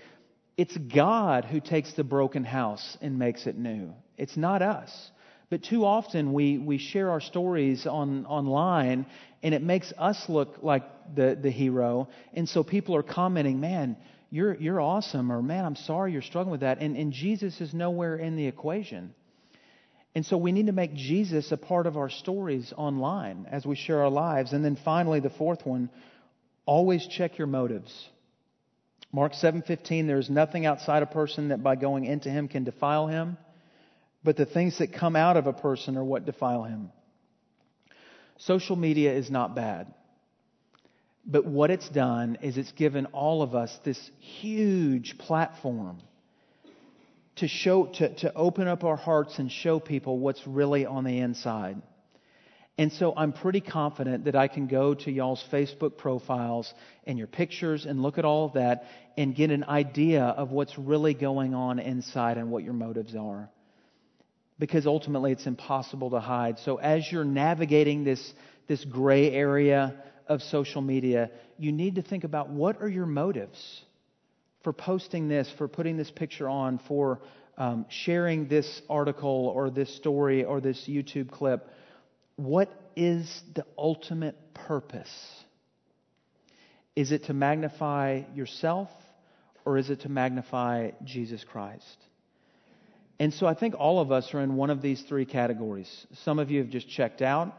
it's 0.59 0.77
God 0.77 1.47
who 1.47 1.61
takes 1.61 1.95
the 1.95 2.05
broken 2.05 2.45
house 2.45 2.99
and 3.01 3.19
makes 3.19 3.47
it 3.47 3.57
new. 3.57 3.95
It's 4.19 4.37
not 4.37 4.61
us. 4.61 5.11
But 5.51 5.63
too 5.63 5.85
often 5.85 6.33
we, 6.33 6.59
we 6.59 6.79
share 6.79 7.11
our 7.11 7.21
stories 7.21 7.87
on, 7.87 8.27
online 8.27 9.07
and 9.43 9.55
it 9.55 9.63
makes 9.63 9.93
us 9.99 10.25
look 10.29 10.59
like 10.63 10.85
the, 11.15 11.39
the 11.41 11.51
hero. 11.51 12.09
And 12.33 12.49
so 12.49 12.65
people 12.65 12.97
are 12.97 13.03
commenting, 13.03 13.61
man, 13.61 13.97
you're, 14.31 14.55
you're 14.55 14.81
awesome, 14.81 15.31
or 15.31 15.43
man, 15.43 15.65
I'm 15.65 15.77
sorry 15.77 16.13
you're 16.13 16.23
struggling 16.23 16.51
with 16.51 16.63
that. 16.63 16.81
And, 16.81 16.97
and 16.97 17.13
Jesus 17.13 17.61
is 17.61 17.75
nowhere 17.75 18.17
in 18.17 18.37
the 18.37 18.47
equation. 18.47 19.15
And 20.15 20.25
so 20.25 20.37
we 20.37 20.53
need 20.53 20.67
to 20.67 20.73
make 20.73 20.95
Jesus 20.95 21.53
a 21.53 21.57
part 21.57 21.87
of 21.87 21.97
our 21.97 22.09
stories 22.09 22.73
online 22.77 23.47
as 23.51 23.67
we 23.67 23.77
share 23.77 24.03
our 24.03 24.11
lives. 24.11 24.53
And 24.53 24.65
then 24.65 24.77
finally, 24.85 25.21
the 25.21 25.31
fourth 25.31 25.67
one, 25.67 25.91
always 26.67 27.07
check 27.07 27.37
your 27.37 27.47
motives. 27.47 28.09
Mark 29.13 29.33
7:15 29.35 30.07
there 30.07 30.19
is 30.19 30.31
nothing 30.31 30.67
outside 30.67 31.03
a 31.03 31.07
person 31.07 31.49
that 31.49 31.63
by 31.63 31.77
going 31.77 32.05
into 32.05 32.31
him 32.31 32.49
can 32.49 32.65
defile 32.65 33.07
him, 33.07 33.37
but 34.25 34.37
the 34.37 34.47
things 34.47 34.79
that 34.79 34.93
come 34.93 35.15
out 35.15 35.37
of 35.37 35.47
a 35.47 35.53
person 35.53 35.97
are 35.97 36.05
what 36.05 36.25
defile 36.25 36.65
him. 36.65 36.91
Social 38.39 38.75
media 38.75 39.13
is 39.13 39.31
not 39.31 39.55
bad. 39.55 39.93
But 41.27 41.47
what 41.47 41.71
it's 41.71 41.89
done 41.89 42.39
is 42.43 42.59
it's 42.59 42.73
given 42.73 43.07
all 43.07 43.43
of 43.43 43.55
us 43.55 43.79
this 43.85 43.99
huge 44.19 45.17
platform 45.19 46.01
to 47.37 47.49
show 47.49 47.87
to, 47.87 48.15
to 48.17 48.35
open 48.35 48.69
up 48.69 48.85
our 48.85 48.97
hearts 48.97 49.39
and 49.39 49.51
show 49.51 49.81
people 49.81 50.19
what's 50.19 50.47
really 50.47 50.87
on 50.87 51.05
the 51.05 51.19
inside. 51.19 51.81
And 52.77 52.93
so 52.93 53.15
I'm 53.17 53.33
pretty 53.33 53.61
confident 53.61 54.25
that 54.25 54.35
I 54.35 54.49
can 54.49 54.67
go 54.67 54.95
to 54.95 55.11
y'all's 55.11 55.43
Facebook 55.53 55.97
profiles 55.97 56.73
and 57.07 57.17
your 57.17 57.29
pictures 57.29 57.87
and 57.87 58.03
look 58.03 58.19
at 58.19 58.25
all 58.25 58.47
of 58.47 58.55
that 58.55 58.85
and 59.17 59.35
get 59.35 59.51
an 59.51 59.65
idea 59.65 60.25
of 60.25 60.51
what's 60.51 60.77
really 60.77 61.15
going 61.15 61.55
on 61.55 61.79
inside 61.79 62.37
and 62.37 62.51
what 62.51 62.65
your 62.65 62.73
motives 62.73 63.15
are. 63.15 63.49
Because 64.59 64.87
ultimately 64.87 65.33
it's 65.33 65.47
impossible 65.47 66.11
to 66.11 66.21
hide. 66.21 66.59
So 66.61 66.77
as 66.77 67.11
you're 67.11 67.25
navigating 67.25 68.05
this, 68.05 68.33
this 68.69 68.85
gray 68.85 69.31
area 69.33 69.95
of 70.29 70.43
social 70.43 70.81
media, 70.81 71.31
you 71.59 71.73
need 71.73 71.97
to 71.97 72.03
think 72.03 72.25
about 72.25 72.51
what 72.51 72.81
are 72.81 72.89
your 72.89 73.07
motives? 73.07 73.85
for 74.65 74.73
posting 74.73 75.29
this, 75.29 75.53
for 75.59 75.69
putting 75.69 75.97
this 75.97 76.11
picture 76.11 76.49
on, 76.49 76.81
for 76.89 77.21
um, 77.57 77.85
sharing 77.89 78.49
this 78.49 78.83
article 78.89 79.53
or 79.55 79.71
this 79.71 79.95
story 79.95 80.43
or 80.43 80.61
this 80.61 80.89
YouTube 80.89 81.31
clip. 81.31 81.69
What 82.37 82.71
is 82.97 83.43
the 83.55 83.65
ultimate 83.79 84.37
purpose? 84.55 85.15
Is 86.97 87.13
it 87.13 87.25
to 87.25 87.35
magnify 87.35 88.23
yourself 88.35 88.89
or 89.65 89.79
is 89.79 89.91
it 89.91 90.01
to 90.01 90.09
magnify 90.09 90.93
Jesus 91.05 91.45
Christ? 91.45 91.97
And 93.19 93.33
so 93.33 93.47
I 93.47 93.55
think 93.55 93.75
all 93.79 94.01
of 94.01 94.11
us 94.11 94.35
are 94.35 94.41
in 94.41 94.57
one 94.57 94.71
of 94.71 94.83
these 94.83 95.03
three 95.03 95.25
categories. 95.25 96.07
Some 96.25 96.39
of 96.39 96.51
you 96.51 96.59
have 96.61 96.71
just 96.71 96.89
checked 96.89 97.23
out. 97.23 97.55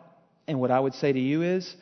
And 0.48 0.60
what 0.60 0.70
I 0.70 0.80
would 0.80 0.94
say 0.94 1.12
to 1.14 1.20
you 1.20 1.44
is, 1.44 1.76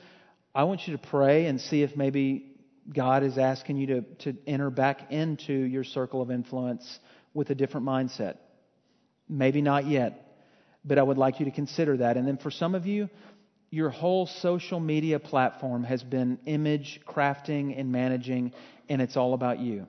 I 0.55 0.63
want 0.65 0.87
you 0.87 0.95
to 0.95 1.01
pray 1.01 1.47
and 1.47 1.59
see 1.59 1.81
if 1.81 1.97
maybe 1.97 2.55
God 2.93 3.23
is 3.23 3.37
asking 3.37 3.77
you 3.77 3.87
to, 3.87 4.01
to 4.19 4.37
enter 4.45 4.69
back 4.69 5.11
into 5.11 5.53
your 5.53 5.83
circle 5.83 6.21
of 6.21 6.29
influence 6.29 6.99
with 7.33 7.49
a 7.49 7.55
different 7.55 7.87
mindset. 7.87 8.37
Maybe 9.27 9.61
not 9.61 9.87
yet. 9.87 10.23
but 10.85 10.97
I 10.97 11.03
would 11.03 11.17
like 11.17 11.39
you 11.39 11.45
to 11.45 11.51
consider 11.51 11.97
that. 11.97 12.17
And 12.17 12.27
then 12.27 12.37
for 12.37 12.51
some 12.51 12.75
of 12.75 12.85
you, 12.85 13.09
your 13.69 13.89
whole 13.89 14.27
social 14.27 14.79
media 14.79 15.19
platform 15.19 15.83
has 15.83 16.03
been 16.03 16.39
image 16.45 16.99
crafting 17.07 17.77
and 17.79 17.91
managing, 17.91 18.53
and 18.89 19.01
it's 19.01 19.17
all 19.17 19.33
about 19.33 19.59
you. 19.59 19.87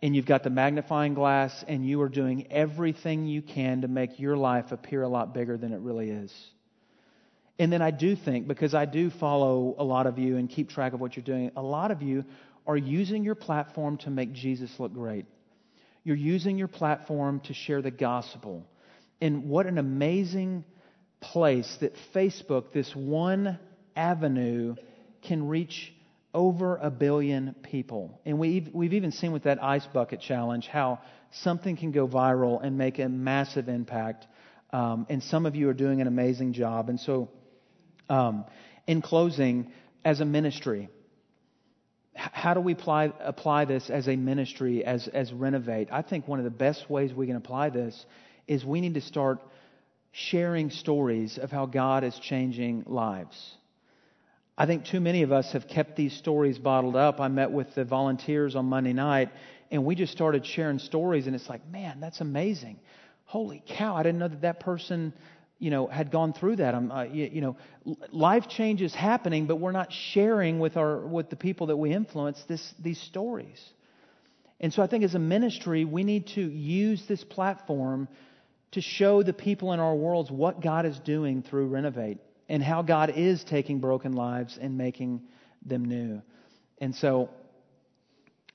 And 0.00 0.14
you've 0.14 0.26
got 0.26 0.44
the 0.44 0.50
magnifying 0.50 1.14
glass, 1.14 1.64
and 1.66 1.84
you 1.84 2.00
are 2.02 2.08
doing 2.08 2.52
everything 2.52 3.26
you 3.26 3.42
can 3.42 3.80
to 3.82 3.88
make 3.88 4.20
your 4.20 4.36
life 4.36 4.70
appear 4.70 5.02
a 5.02 5.08
lot 5.08 5.34
bigger 5.34 5.56
than 5.56 5.72
it 5.72 5.80
really 5.80 6.10
is. 6.10 6.32
And 7.58 7.72
then 7.72 7.82
I 7.82 7.90
do 7.90 8.14
think, 8.14 8.46
because 8.46 8.74
I 8.74 8.84
do 8.84 9.10
follow 9.10 9.74
a 9.76 9.82
lot 9.82 10.06
of 10.06 10.16
you 10.18 10.36
and 10.36 10.48
keep 10.48 10.68
track 10.68 10.92
of 10.92 11.00
what 11.00 11.16
you're 11.16 11.24
doing, 11.24 11.50
a 11.56 11.62
lot 11.62 11.90
of 11.90 12.02
you 12.02 12.24
are 12.64 12.76
using 12.76 13.24
your 13.24 13.34
platform 13.34 13.96
to 13.98 14.10
make 14.10 14.32
Jesus 14.32 14.70
look 14.78 14.92
great. 14.92 15.26
You're 16.04 16.16
using 16.16 16.56
your 16.56 16.68
platform 16.68 17.40
to 17.46 17.54
share 17.54 17.82
the 17.82 17.90
gospel. 17.90 18.64
And 19.20 19.48
what 19.48 19.66
an 19.66 19.78
amazing 19.78 20.64
place 21.20 21.76
that 21.80 21.96
Facebook, 22.14 22.72
this 22.72 22.94
one 22.94 23.58
avenue, 23.96 24.76
can 25.22 25.48
reach 25.48 25.92
over 26.34 26.76
a 26.76 26.90
billion 26.90 27.54
people. 27.62 28.20
And 28.24 28.38
we've, 28.38 28.68
we've 28.72 28.92
even 28.92 29.12
seen 29.12 29.32
with 29.32 29.44
that 29.44 29.62
ice 29.62 29.86
bucket 29.86 30.20
challenge 30.20 30.66
how 30.66 31.00
something 31.30 31.76
can 31.76 31.90
go 31.90 32.06
viral 32.06 32.62
and 32.62 32.76
make 32.76 32.98
a 32.98 33.08
massive 33.08 33.68
impact. 33.68 34.26
Um, 34.72 35.06
and 35.08 35.22
some 35.22 35.46
of 35.46 35.56
you 35.56 35.68
are 35.68 35.74
doing 35.74 36.00
an 36.00 36.06
amazing 36.06 36.52
job. 36.52 36.88
And 36.88 37.00
so, 37.00 37.30
um, 38.08 38.44
in 38.86 39.02
closing, 39.02 39.70
as 40.04 40.20
a 40.20 40.24
ministry, 40.24 40.88
how 42.14 42.54
do 42.54 42.60
we 42.60 42.72
apply, 42.72 43.12
apply 43.20 43.64
this 43.66 43.90
as 43.90 44.08
a 44.08 44.16
ministry, 44.16 44.84
as, 44.84 45.06
as 45.08 45.32
Renovate? 45.32 45.88
I 45.92 46.02
think 46.02 46.26
one 46.26 46.40
of 46.40 46.44
the 46.44 46.50
best 46.50 46.90
ways 46.90 47.12
we 47.12 47.26
can 47.26 47.36
apply 47.36 47.70
this 47.70 48.06
is 48.46 48.64
we 48.64 48.80
need 48.80 48.94
to 48.94 49.00
start 49.00 49.40
sharing 50.10 50.70
stories 50.70 51.38
of 51.38 51.50
how 51.50 51.66
God 51.66 52.02
is 52.02 52.18
changing 52.18 52.84
lives. 52.86 53.54
I 54.60 54.66
think 54.66 54.86
too 54.86 54.98
many 54.98 55.22
of 55.22 55.30
us 55.30 55.52
have 55.52 55.68
kept 55.68 55.94
these 55.94 56.12
stories 56.14 56.58
bottled 56.58 56.96
up. 56.96 57.20
I 57.20 57.28
met 57.28 57.52
with 57.52 57.72
the 57.76 57.84
volunteers 57.84 58.56
on 58.56 58.64
Monday 58.64 58.92
night, 58.92 59.30
and 59.70 59.84
we 59.84 59.94
just 59.94 60.12
started 60.12 60.44
sharing 60.44 60.80
stories, 60.80 61.28
and 61.28 61.36
it's 61.36 61.48
like, 61.48 61.64
man, 61.68 62.00
that's 62.00 62.20
amazing. 62.20 62.80
Holy 63.24 63.62
cow, 63.68 63.94
I 63.94 64.02
didn't 64.02 64.18
know 64.18 64.26
that 64.26 64.40
that 64.40 64.58
person 64.58 65.12
you 65.60 65.70
know, 65.70 65.86
had 65.86 66.10
gone 66.10 66.32
through 66.32 66.56
that. 66.56 66.74
Uh, 66.74 67.06
you, 67.10 67.30
you, 67.32 67.40
know, 67.40 67.56
life 68.10 68.48
change 68.48 68.82
is 68.82 68.94
happening, 68.94 69.46
but 69.46 69.56
we're 69.56 69.72
not 69.72 69.92
sharing 69.92 70.60
with 70.60 70.76
our 70.76 70.98
with 70.98 71.30
the 71.30 71.36
people 71.36 71.68
that 71.68 71.76
we 71.76 71.92
influence 71.92 72.40
this 72.48 72.74
these 72.80 73.00
stories. 73.00 73.60
And 74.60 74.72
so 74.72 74.82
I 74.82 74.86
think 74.86 75.02
as 75.02 75.16
a 75.16 75.20
ministry, 75.20 75.84
we 75.84 76.04
need 76.04 76.28
to 76.34 76.40
use 76.40 77.02
this 77.08 77.24
platform 77.24 78.08
to 78.72 78.80
show 78.80 79.24
the 79.24 79.32
people 79.32 79.72
in 79.72 79.80
our 79.80 79.96
worlds 79.96 80.30
what 80.30 80.60
God 80.60 80.86
is 80.86 80.98
doing 81.00 81.42
through 81.42 81.66
Renovate 81.66 82.18
and 82.48 82.62
how 82.62 82.82
God 82.82 83.12
is 83.14 83.44
taking 83.44 83.80
broken 83.80 84.12
lives 84.12 84.58
and 84.60 84.78
making 84.78 85.22
them 85.64 85.84
new. 85.84 86.22
And 86.80 86.94
so 86.94 87.30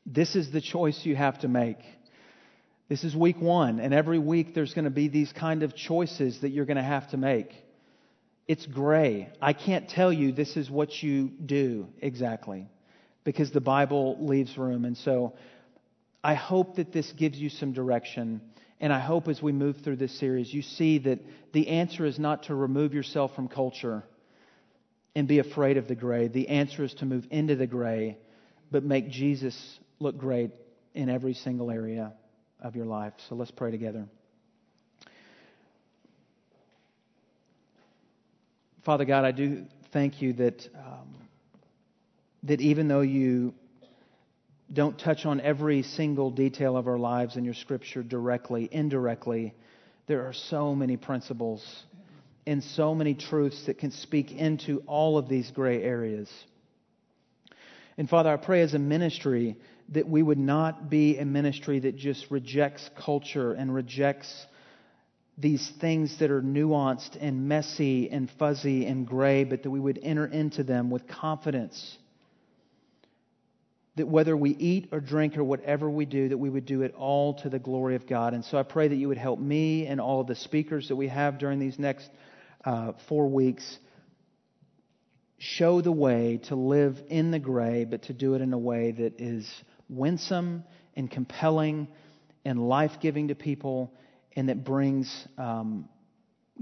this 0.05 0.35
is 0.35 0.51
the 0.51 0.61
choice 0.61 1.05
you 1.05 1.15
have 1.15 1.39
to 1.39 1.47
make. 1.47 1.77
This 2.89 3.03
is 3.03 3.15
week 3.15 3.39
one, 3.39 3.79
and 3.79 3.93
every 3.93 4.19
week 4.19 4.53
there's 4.53 4.73
going 4.73 4.85
to 4.85 4.91
be 4.91 5.07
these 5.07 5.31
kind 5.31 5.63
of 5.63 5.75
choices 5.75 6.41
that 6.41 6.49
you're 6.49 6.65
going 6.65 6.77
to 6.77 6.83
have 6.83 7.09
to 7.11 7.17
make. 7.17 7.53
It's 8.47 8.65
gray. 8.65 9.29
I 9.41 9.53
can't 9.53 9.87
tell 9.87 10.11
you 10.11 10.31
this 10.31 10.57
is 10.57 10.69
what 10.69 11.01
you 11.01 11.31
do 11.43 11.87
exactly 12.01 12.67
because 13.23 13.51
the 13.51 13.61
Bible 13.61 14.17
leaves 14.19 14.57
room. 14.57 14.83
And 14.83 14.97
so 14.97 15.33
I 16.23 16.33
hope 16.33 16.75
that 16.75 16.91
this 16.91 17.09
gives 17.13 17.37
you 17.37 17.49
some 17.49 17.71
direction. 17.71 18.41
And 18.83 18.91
I 18.91 18.99
hope 18.99 19.29
as 19.29 19.41
we 19.41 19.53
move 19.53 19.77
through 19.77 19.95
this 19.95 20.11
series, 20.19 20.53
you 20.53 20.61
see 20.61 20.97
that 20.97 21.19
the 21.53 21.69
answer 21.69 22.05
is 22.05 22.19
not 22.19 22.43
to 22.43 22.53
remove 22.53 22.93
yourself 22.93 23.33
from 23.33 23.47
culture 23.47 24.03
and 25.15 25.25
be 25.25 25.39
afraid 25.39 25.77
of 25.77 25.87
the 25.87 25.95
gray. 25.95 26.27
The 26.27 26.49
answer 26.49 26.83
is 26.83 26.93
to 26.95 27.05
move 27.05 27.25
into 27.31 27.55
the 27.55 27.65
gray, 27.65 28.17
but 28.71 28.83
make 28.83 29.09
Jesus 29.09 29.79
look 29.99 30.17
great 30.17 30.51
in 30.93 31.07
every 31.07 31.33
single 31.33 31.71
area 31.71 32.11
of 32.59 32.75
your 32.75 32.85
life. 32.85 33.13
So 33.29 33.35
let's 33.35 33.51
pray 33.51 33.71
together. 33.71 34.05
Father 38.83 39.05
God, 39.05 39.23
I 39.23 39.31
do 39.31 39.63
thank 39.93 40.21
you 40.21 40.33
that 40.33 40.67
um, 40.75 41.15
that 42.43 42.59
even 42.59 42.89
though 42.89 42.99
you 42.99 43.53
don't 44.73 44.97
touch 44.97 45.25
on 45.25 45.39
every 45.39 45.83
single 45.83 46.31
detail 46.31 46.75
of 46.75 46.87
our 46.87 46.97
lives 46.97 47.37
in 47.37 47.45
your 47.45 47.53
Scripture 47.53 48.01
directly, 48.01 48.67
indirectly, 48.71 49.53
there 50.07 50.25
are 50.25 50.33
so 50.33 50.73
many 50.73 50.97
principles 50.97 51.63
and 52.45 52.63
so 52.63 52.93
many 52.93 53.13
truths 53.13 53.67
that 53.67 53.77
can 53.77 53.91
speak 53.91 54.31
into 54.31 54.83
all 54.87 55.17
of 55.17 55.29
these 55.29 55.49
gray 55.51 55.81
areas. 55.81 56.29
And 57.97 58.09
Father, 58.09 58.31
I 58.31 58.37
pray 58.37 58.61
as 58.61 58.73
a 58.73 58.79
ministry 58.79 59.55
that 59.89 60.07
we 60.07 60.23
would 60.23 60.39
not 60.39 60.89
be 60.89 61.17
a 61.19 61.25
ministry 61.25 61.79
that 61.79 61.95
just 61.95 62.31
rejects 62.31 62.89
culture 63.05 63.53
and 63.53 63.73
rejects 63.73 64.47
these 65.37 65.71
things 65.79 66.19
that 66.19 66.31
are 66.31 66.41
nuanced 66.41 67.17
and 67.19 67.47
messy 67.47 68.09
and 68.09 68.29
fuzzy 68.37 68.85
and 68.85 69.07
gray, 69.07 69.43
but 69.43 69.63
that 69.63 69.69
we 69.69 69.79
would 69.79 69.99
enter 70.01 70.25
into 70.25 70.63
them 70.63 70.89
with 70.89 71.07
confidence. 71.07 71.97
That 73.95 74.07
whether 74.07 74.35
we 74.35 74.51
eat 74.51 74.89
or 74.91 74.99
drink 74.99 75.37
or 75.37 75.43
whatever 75.43 75.89
we 75.89 76.05
do, 76.05 76.29
that 76.29 76.37
we 76.37 76.49
would 76.49 76.65
do 76.65 76.81
it 76.81 76.95
all 76.95 77.35
to 77.35 77.49
the 77.49 77.59
glory 77.59 77.95
of 77.95 78.07
God. 78.07 78.33
And 78.33 78.43
so 78.43 78.57
I 78.57 78.63
pray 78.63 78.87
that 78.87 78.95
you 78.95 79.07
would 79.07 79.17
help 79.17 79.39
me 79.39 79.85
and 79.85 80.01
all 80.01 80.21
of 80.21 80.27
the 80.27 80.35
speakers 80.35 80.87
that 80.87 80.95
we 80.95 81.09
have 81.09 81.37
during 81.37 81.59
these 81.59 81.77
next 81.77 82.09
uh, 82.65 82.93
four 83.07 83.27
weeks 83.27 83.77
show 85.37 85.81
the 85.81 85.91
way 85.91 86.39
to 86.45 86.55
live 86.55 86.97
in 87.09 87.31
the 87.31 87.39
gray, 87.39 87.85
but 87.85 88.03
to 88.03 88.13
do 88.13 88.33
it 88.33 88.41
in 88.41 88.53
a 88.53 88.57
way 88.57 88.91
that 88.91 89.19
is 89.19 89.47
winsome 89.89 90.63
and 90.95 91.11
compelling 91.11 91.87
and 92.45 92.67
life 92.67 92.93
giving 93.01 93.27
to 93.27 93.35
people 93.35 93.93
and 94.35 94.49
that 94.49 94.63
brings 94.63 95.27
um, 95.37 95.87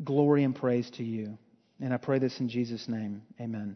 glory 0.03 0.43
and 0.43 0.55
praise 0.55 0.89
to 0.91 1.03
you. 1.03 1.37
And 1.79 1.93
I 1.93 1.97
pray 1.97 2.19
this 2.19 2.39
in 2.39 2.49
Jesus' 2.49 2.87
name. 2.87 3.23
Amen. 3.39 3.69